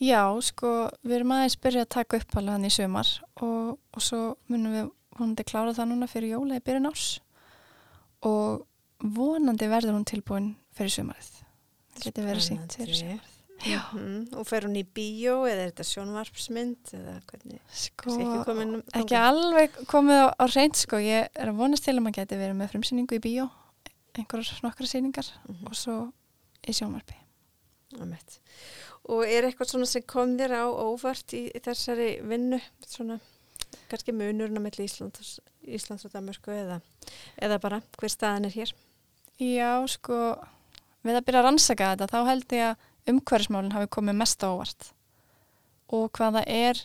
Já, 0.03 0.21
sko, 0.45 0.90
við 1.07 1.17
erum 1.21 1.33
aðeins 1.37 1.57
byrjað 1.62 1.87
að 1.87 1.93
taka 1.97 2.17
upp 2.21 2.37
alveg 2.40 2.53
hann 2.57 2.69
í 2.69 2.73
sumar 2.75 3.11
og, 3.43 3.75
og 3.95 4.03
svo 4.03 4.21
munum 4.51 4.75
við 4.75 4.88
vonandi 5.19 5.45
klára 5.47 5.75
það 5.77 5.90
núna 5.93 6.09
fyrir 6.11 6.35
jóla 6.35 6.59
í 6.59 6.64
byrjun 6.67 6.88
árs 6.90 7.05
og 8.27 8.64
vonandi 9.05 9.69
verður 9.71 9.99
hún 9.99 10.07
tilbúin 10.09 10.51
fyrir 10.77 10.93
sumarið. 10.95 11.31
Það 11.95 12.05
getur 12.09 12.29
verið 12.31 12.47
sínt 12.49 12.77
fyrir 12.81 12.99
sumarið. 13.01 13.31
Já. 13.64 13.81
Mhm, 13.95 14.35
Og 14.37 14.47
fer 14.49 14.64
hún 14.67 14.75
í 14.77 14.83
bíó 14.85 15.37
eða 15.49 15.62
er 15.62 15.71
þetta 15.71 15.85
sjónvarpsmynd 15.88 16.90
eða 16.99 17.12
hvernig? 17.31 17.61
Sko, 17.73 18.17
komin 18.45 18.83
ekki 18.93 19.14
alveg 19.17 19.77
komið 19.88 20.19
á, 20.21 20.29
á 20.37 20.45
reynd 20.53 20.77
sko, 20.77 20.97
ég 21.01 21.29
er 21.35 21.49
að 21.53 21.57
vonast 21.62 21.85
til 21.87 21.95
að 21.95 22.03
maður 22.03 22.19
geti 22.19 22.37
verið 22.40 22.59
með 22.59 22.73
frumsýningu 22.75 23.17
í 23.17 23.23
bíó, 23.25 23.47
einhverjar 24.19 24.61
nokkra 24.67 24.87
sýningar 24.90 25.31
Mhm. 25.49 25.67
og 25.67 25.75
svo 25.79 26.12
í 26.67 26.73
sjónvarpi. 26.75 27.14
Einmitt. 28.01 28.40
Og 29.09 29.23
er 29.25 29.45
eitthvað 29.47 29.71
svona 29.71 29.87
sem 29.87 30.03
kom 30.03 30.37
þér 30.37 30.51
á 30.59 30.64
óvart 30.67 31.33
í, 31.33 31.47
í 31.55 31.61
þessari 31.61 32.21
vinnu, 32.27 32.61
svona 32.87 33.21
kannski 33.88 34.12
munurinn 34.12 34.59
á 34.59 34.62
milli 34.64 34.85
Íslands, 34.85 35.38
Íslands 35.67 36.05
og 36.05 36.11
Danmarku 36.12 36.51
eða, 36.51 36.81
eða 37.40 37.61
bara 37.61 37.81
hver 37.99 38.09
staðan 38.11 38.47
er 38.47 38.51
hér? 38.51 38.73
Já, 39.42 39.83
sko, 39.90 40.18
við 41.03 41.18
að 41.18 41.25
byrja 41.27 41.40
að 41.40 41.47
rannsaka 41.49 41.92
þetta, 41.94 42.11
þá 42.12 42.29
held 42.31 42.53
ég 42.55 42.66
að 42.68 43.14
umhverfismálinn 43.14 43.75
hafi 43.75 43.90
komið 43.92 44.20
mest 44.20 44.44
á 44.47 44.49
óvart 44.49 44.90
og 45.94 46.07
hvaða 46.16 46.44
er 46.49 46.81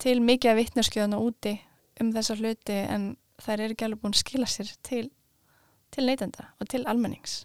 til 0.00 0.20
mikið 0.24 0.52
af 0.52 0.58
vittneskjöðuna 0.60 1.18
úti 1.20 1.56
um 2.00 2.12
þessa 2.14 2.36
hluti 2.38 2.76
en 2.86 3.10
þær 3.40 3.64
eru 3.66 3.74
ekki 3.74 3.86
alveg 3.86 4.00
búin 4.00 4.14
að 4.16 4.22
skila 4.22 4.48
sér 4.48 4.70
til, 4.86 5.10
til 5.92 6.06
neytenda 6.06 6.48
og 6.60 6.70
til 6.72 6.86
almennings. 6.88 7.44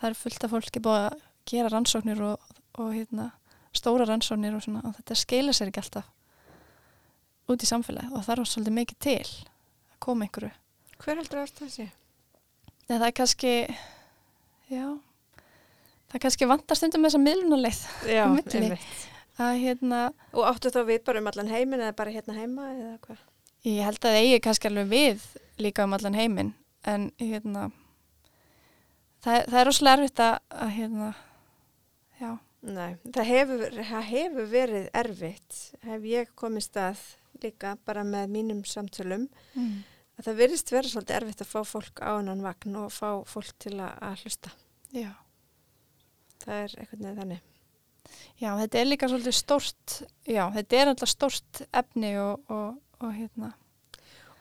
Það 0.00 0.08
er 0.08 0.18
fullt 0.18 0.44
af 0.44 0.50
fólki 0.50 0.82
búið 0.82 1.06
að 1.06 1.20
gera 1.52 1.70
rannsóknir 1.70 2.20
og, 2.26 2.52
og 2.80 2.90
hérna, 2.94 3.30
stóra 3.76 4.06
rannsóknir 4.08 4.56
og 4.56 4.64
svona 4.64 4.82
og 4.88 4.96
þetta 4.98 5.18
skila 5.18 5.54
sér 5.54 5.70
ekki 5.70 5.82
alltaf 5.84 6.10
út 7.50 7.62
í 7.62 7.68
samfélagi 7.68 8.12
og 8.12 8.24
það 8.24 8.38
er 8.38 8.50
svolítið 8.50 8.78
mikið 8.80 8.98
til 8.98 9.26
að 9.26 9.98
koma 10.02 10.26
einhverju 10.26 10.52
Hver 11.02 11.18
heldur 11.18 11.46
það 11.50 11.70
sé? 11.70 11.88
Nei, 12.92 12.98
það 12.98 13.06
er 13.06 13.14
kannski, 13.16 13.52
já, 14.68 14.86
það 16.12 16.16
er 16.18 16.22
kannski 16.26 16.48
vantar 16.50 16.76
stundum 16.76 17.06
þessa 17.06 17.20
miðlunarleið 17.22 17.78
Já, 18.04 18.24
einmitt. 18.28 18.96
að 19.40 19.52
hérna, 19.62 20.00
Og 20.36 20.44
áttu 20.44 20.68
þá 20.74 20.82
við 20.90 20.98
bara 21.06 21.22
um 21.22 21.30
allan 21.30 21.48
heimin 21.48 21.80
eða 21.80 21.94
bara 21.96 22.12
hérna 22.12 22.36
heima 22.36 22.66
eða 22.74 22.96
hvað? 23.06 23.22
ég 23.64 23.84
held 23.86 24.04
að 24.04 24.18
eigi 24.18 24.40
kannski 24.44 24.68
alveg 24.68 24.90
við 24.90 25.24
líka 25.62 25.86
um 25.86 25.94
allan 25.96 26.18
heiminn, 26.18 26.52
en 26.84 27.08
hérna, 27.22 27.68
það, 29.22 29.44
það 29.46 29.58
er 29.60 29.68
rosalega 29.70 29.98
erfitt 30.00 30.22
að, 30.26 30.34
að 30.66 30.74
hérna, 30.76 31.10
já, 32.20 32.32
Nei, 32.62 32.90
það 33.08 33.26
hefur, 33.26 33.62
það 33.78 34.04
hefur 34.10 34.52
verið 34.52 34.84
erfitt, 35.00 35.62
hef 35.82 36.04
ég 36.06 36.28
komið 36.38 36.66
stað 36.68 37.00
líka 37.42 37.72
bara 37.88 38.04
með 38.06 38.28
mínum 38.36 38.60
samtölum, 38.68 39.24
mm. 39.56 39.72
Að 40.22 40.28
það 40.30 40.38
virðist 40.42 40.70
vera 40.72 40.88
svolítið 40.92 41.16
erfitt 41.18 41.42
að 41.44 41.50
fá 41.52 41.60
fólk 41.66 42.02
á 42.02 42.10
hennan 42.16 42.42
vagn 42.44 42.76
og 42.78 42.92
fá 42.94 43.08
fólk 43.26 43.52
til 43.62 43.74
að, 43.82 44.22
hlusta. 44.22 44.52
já, 44.94 45.10
Það 46.42 46.54
er 46.62 46.72
eitthvað 46.82 47.02
neð 47.04 47.18
þannig. 47.22 47.42
já, 48.42 48.48
þetta 48.62 48.78
er 48.80 48.88
líka 48.88 49.08
svolítið 49.10 49.36
stórt, 49.38 49.96
já, 50.26 50.44
þetta 50.56 50.78
er 50.80 50.90
alltaf 50.92 51.10
stórt 51.12 51.60
efni 51.82 52.14
og, 52.22 52.40
og, 52.50 52.80
og 53.02 53.12
hérna, 53.18 53.52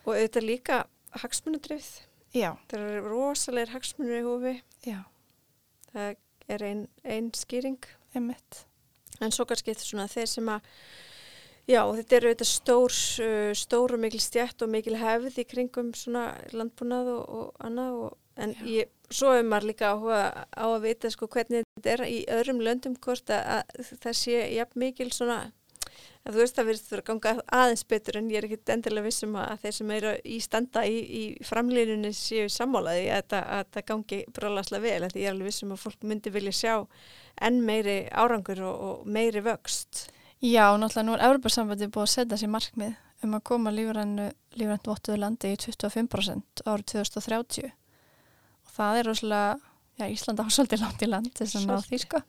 Og 0.01 0.15
auðvitað 0.15 0.47
líka 0.47 0.77
hagsmunadrifð. 1.21 1.91
já, 2.33 2.55
Það 2.71 2.87
eru 2.87 3.01
rosalegir 3.11 3.73
hagsmunir 3.75 4.17
í 4.21 4.25
húfi. 4.25 4.53
já, 4.87 5.03
Það 5.91 6.15
er 6.49 6.63
ein, 6.65 6.87
ein 7.05 7.31
skýring. 7.37 7.77
einmitt, 8.15 8.65
En 9.21 9.29
svo 9.31 9.45
kannski 9.45 9.75
svona 9.77 10.07
þeir 10.09 10.25
sem 10.27 10.49
að, 10.49 10.65
já, 11.69 11.81
þetta 11.97 12.17
eru 12.17 12.31
auðvitað 12.31 12.51
stór, 12.51 12.97
uh, 13.25 13.51
stór 13.57 13.95
og 13.97 14.03
mikil 14.05 14.23
stjætt 14.23 14.65
og 14.65 14.73
mikil 14.73 14.97
hefð 15.01 15.39
í 15.41 15.47
kringum 15.49 15.93
svona 15.97 16.31
landbúnað 16.55 17.13
og, 17.15 17.23
og 17.37 17.63
annað. 17.67 18.01
Og, 18.07 18.17
en 18.41 18.53
ég, 18.65 18.91
svo 19.11 19.33
er 19.35 19.47
maður 19.47 19.71
líka 19.71 19.93
áhuga 19.93 20.21
á 20.47 20.65
að 20.65 20.83
vita 20.85 21.09
sko 21.11 21.27
hvernig 21.31 21.65
þetta 21.75 21.95
er 21.95 22.05
í 22.07 22.19
öðrum 22.31 22.61
löndum 22.63 22.95
hvort 23.03 23.31
að, 23.33 23.59
að 23.59 23.89
það 24.05 24.15
sé 24.21 24.37
jafn 24.55 24.79
mikil 24.81 25.09
svona, 25.13 25.39
að 26.23 26.37
þú 26.37 26.41
veist 26.41 26.57
það 26.57 26.69
verður 26.69 27.01
að 27.01 27.07
ganga 27.09 27.33
aðeins 27.59 27.83
betur 27.91 28.19
en 28.21 28.31
ég 28.31 28.39
er 28.39 28.47
ekkit 28.47 28.71
endilega 28.75 29.07
vissum 29.09 29.35
að 29.41 29.65
þeir 29.65 29.75
sem 29.77 29.91
eru 29.97 30.13
í 30.23 30.39
standa 30.47 30.85
í, 30.87 30.97
í 31.01 31.23
framlýnunni 31.47 32.13
séu 32.15 32.47
sammálaði 32.51 33.03
að 33.09 33.19
þetta, 33.19 33.43
að 33.43 33.61
þetta 33.65 33.85
gangi 33.91 34.21
brálaslega 34.39 34.85
vel, 34.87 35.11
því 35.11 35.25
ég 35.25 35.29
er 35.29 35.35
alveg 35.35 35.51
vissum 35.51 35.75
að 35.75 35.83
fólk 35.83 36.07
myndi 36.07 36.33
vilja 36.33 36.55
sjá 36.55 36.75
enn 37.41 37.61
meiri 37.67 37.99
árangur 38.15 38.63
og, 38.69 38.81
og 38.87 39.05
meiri 39.11 39.43
vöxt. 39.45 40.07
Já, 40.41 40.65
náttúrulega 40.73 41.05
nú 41.05 41.15
er 41.15 41.25
Európa-sambandi 41.27 41.89
búið 41.93 42.07
að 42.07 42.13
setja 42.15 42.39
sér 42.41 42.51
markmið 42.53 42.95
um 43.25 43.35
að 43.37 43.43
koma 43.45 43.73
lífrænt 43.73 44.87
vottuðu 44.89 45.19
landi 45.21 45.51
í 45.53 45.59
25% 45.61 46.63
árið 46.65 46.87
2030 46.95 47.67
og 47.69 48.71
það 48.73 49.01
er 49.01 49.09
rosalega, 49.09 49.51
já 50.01 50.05
Íslanda 50.09 50.45
á 50.45 50.49
svolítið 50.55 50.81
langt 50.81 51.05
í 51.05 51.09
land 51.11 51.29
þess 51.37 51.59
að 51.59 51.67
ná 51.69 51.75
því 51.85 52.01
sko. 52.05 52.23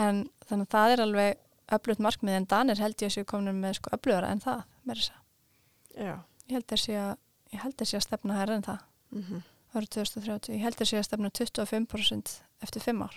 En 0.00 0.22
þannig 0.48 0.68
að 0.68 0.72
það 0.76 0.94
er 0.94 1.04
alveg 1.04 1.42
öflugt 1.76 2.04
markmið 2.06 2.38
en 2.38 2.48
Danir 2.48 2.80
held 2.80 2.96
ég 3.02 3.10
að 3.10 3.18
séu 3.18 3.28
komin 3.28 3.60
með 3.60 3.76
sko 3.80 3.92
öflugara 3.96 4.30
en 4.32 4.40
það, 4.40 4.64
með 4.86 5.02
þess 5.02 5.12
að 5.12 6.06
Já. 6.06 6.14
ég 6.46 6.56
held 6.56 6.66
þess 6.72 6.88
að 6.94 8.00
að 8.00 8.06
stefna 8.06 8.40
hær 8.40 8.56
en 8.56 8.66
það 8.66 8.82
Mm 9.16 9.44
árið 9.76 9.92
2030, 9.96 10.56
ég 10.56 10.64
held 10.64 10.78
þess 10.78 10.96
að 10.96 11.06
stefna 11.06 11.30
25% 11.36 12.34
eftir 12.64 12.84
5 12.84 13.02
ár. 13.04 13.16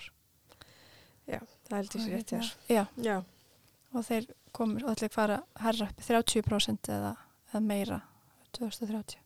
Það 1.70 1.76
held 1.78 1.96
ég 1.96 2.04
sér 2.04 2.16
rétt 2.16 2.34
hér. 2.34 2.50
Já, 2.68 2.84
Já. 3.06 3.16
Og 3.94 4.06
þeir 4.06 4.30
komur 4.56 4.86
og 4.86 4.94
allir 4.94 5.14
fara 5.14 5.40
herra 5.64 5.90
upp 5.90 6.04
í 6.04 6.08
30% 6.10 6.92
eða, 6.94 7.16
eða 7.52 7.64
meira 7.66 8.04
2030. 8.58 9.20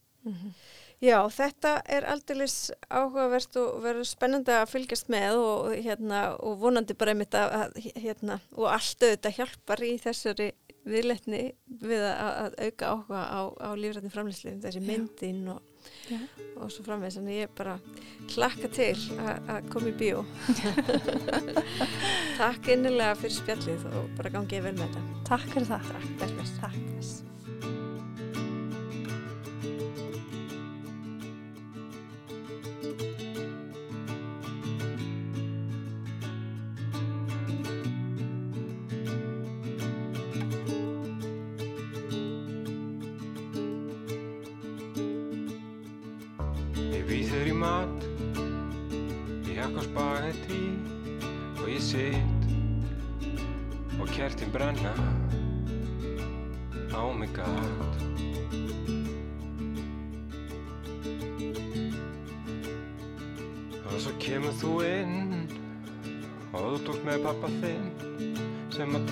Já, 1.03 1.17
þetta 1.35 1.73
er 1.91 2.05
aldeilis 2.07 2.71
áhugavert 2.87 3.57
og 3.59 3.81
verður 3.83 4.07
spennandi 4.07 4.53
að 4.55 4.69
fylgjast 4.71 5.09
með 5.11 5.39
og, 5.41 5.73
hérna, 5.75 6.21
og 6.39 6.61
vonandi 6.61 6.95
bara 6.95 7.11
einmitt 7.11 7.35
að, 7.35 7.55
að 7.57 7.89
hérna, 8.05 8.37
og 8.55 8.69
allt 8.71 9.03
auðvitað 9.03 9.35
hjálpar 9.39 9.83
í 9.83 9.91
þessari 9.99 10.47
viðletni 10.87 11.43
við 11.83 12.05
að, 12.07 12.31
að 12.45 12.55
auka 12.67 12.93
áhuga 12.93 13.25
á, 13.27 13.41
á 13.51 13.69
lífrættin 13.79 14.15
framlýslu, 14.15 14.55
þessi 14.63 14.83
myndin 14.83 15.43
og, 15.51 15.59
Já. 16.11 16.19
og 16.59 16.71
svo 16.71 16.83
framvegis, 16.85 17.17
þannig 17.19 17.41
ég 17.41 17.53
bara 17.57 17.75
klakka 18.31 18.69
til 18.75 18.95
að 19.23 19.69
koma 19.73 19.91
í 19.91 19.97
bíó. 19.99 20.23
Takk 22.39 22.73
innilega 22.75 23.19
fyrir 23.19 23.37
spjallið 23.39 23.85
og 23.91 24.09
bara 24.17 24.33
gangið 24.37 24.69
vel 24.69 24.73
með 24.79 24.87
þetta. 24.87 25.21
Takk 25.33 25.53
fyrir 25.55 25.69
það. 25.73 25.93
Takk. 26.23 26.57
Takk. 26.63 27.32
Þú 66.83 66.89
tókst 66.91 67.05
með 67.07 67.21
pappa 67.23 67.47
þinn 67.61 67.85
Sem 68.73 68.95
að 68.97 69.03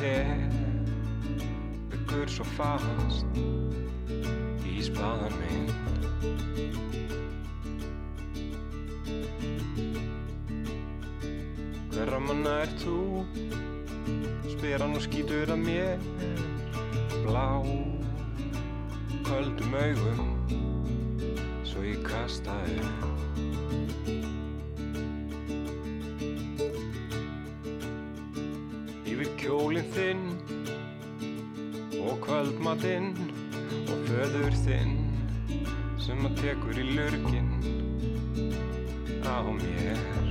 tekur 2.02 2.28
svo 2.32 2.46
fast 2.58 3.26
Ísblaðan 4.72 5.36
minn. 5.38 5.70
Hverra 11.94 12.20
manna 12.26 12.54
er 12.66 12.72
þú? 12.82 12.98
Spyr 14.56 14.82
hann 14.82 14.98
og 14.98 15.04
skýtur 15.06 15.54
að 15.54 15.62
mér. 15.68 15.98
Blá 17.28 17.50
Köldum 19.30 19.74
augum 19.86 20.30
Svo 21.62 21.80
ég 21.86 22.02
kasta 22.10 22.58
upp 22.74 23.31
kjólinn 29.42 29.88
þinn 29.96 30.26
Og 32.02 32.20
kvöldmatinn 32.22 33.10
Og 33.90 34.04
föður 34.06 34.58
þinn 34.66 34.94
Sem 36.02 36.22
að 36.30 36.38
tekur 36.44 36.78
í 36.78 36.86
lurginn 36.92 37.50
Á 39.26 39.42
mér 39.50 40.31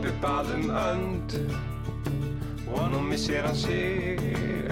Pappi 0.00 0.16
bað 0.22 0.46
um 0.54 0.70
önd. 0.72 1.32
Nú 2.90 3.00
missir 3.04 3.44
hann 3.44 3.54
sig 3.54 4.16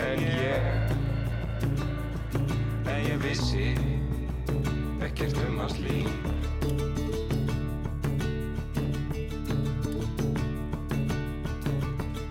en 0.01 0.22
ég 0.24 0.62
en 2.89 3.03
ég 3.05 3.18
vissi 3.20 3.76
ekkert 5.05 5.37
um 5.45 5.61
hans 5.61 5.76
líf. 5.85 6.09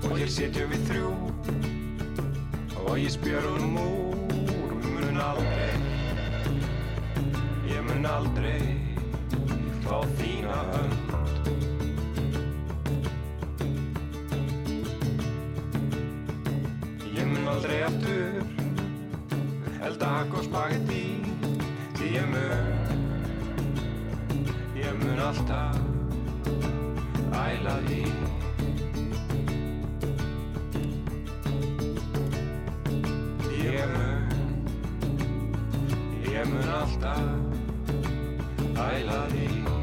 Og 0.02 0.18
hér 0.18 0.34
sitjum 0.40 0.74
við 0.74 0.90
þrjú 0.90 1.14
og 2.82 2.94
ég 2.98 3.14
spjör 3.14 3.46
honum 3.52 3.67
mun 36.52 36.70
alltaf. 36.80 37.22
Æla 38.76 39.22
því. 39.32 39.77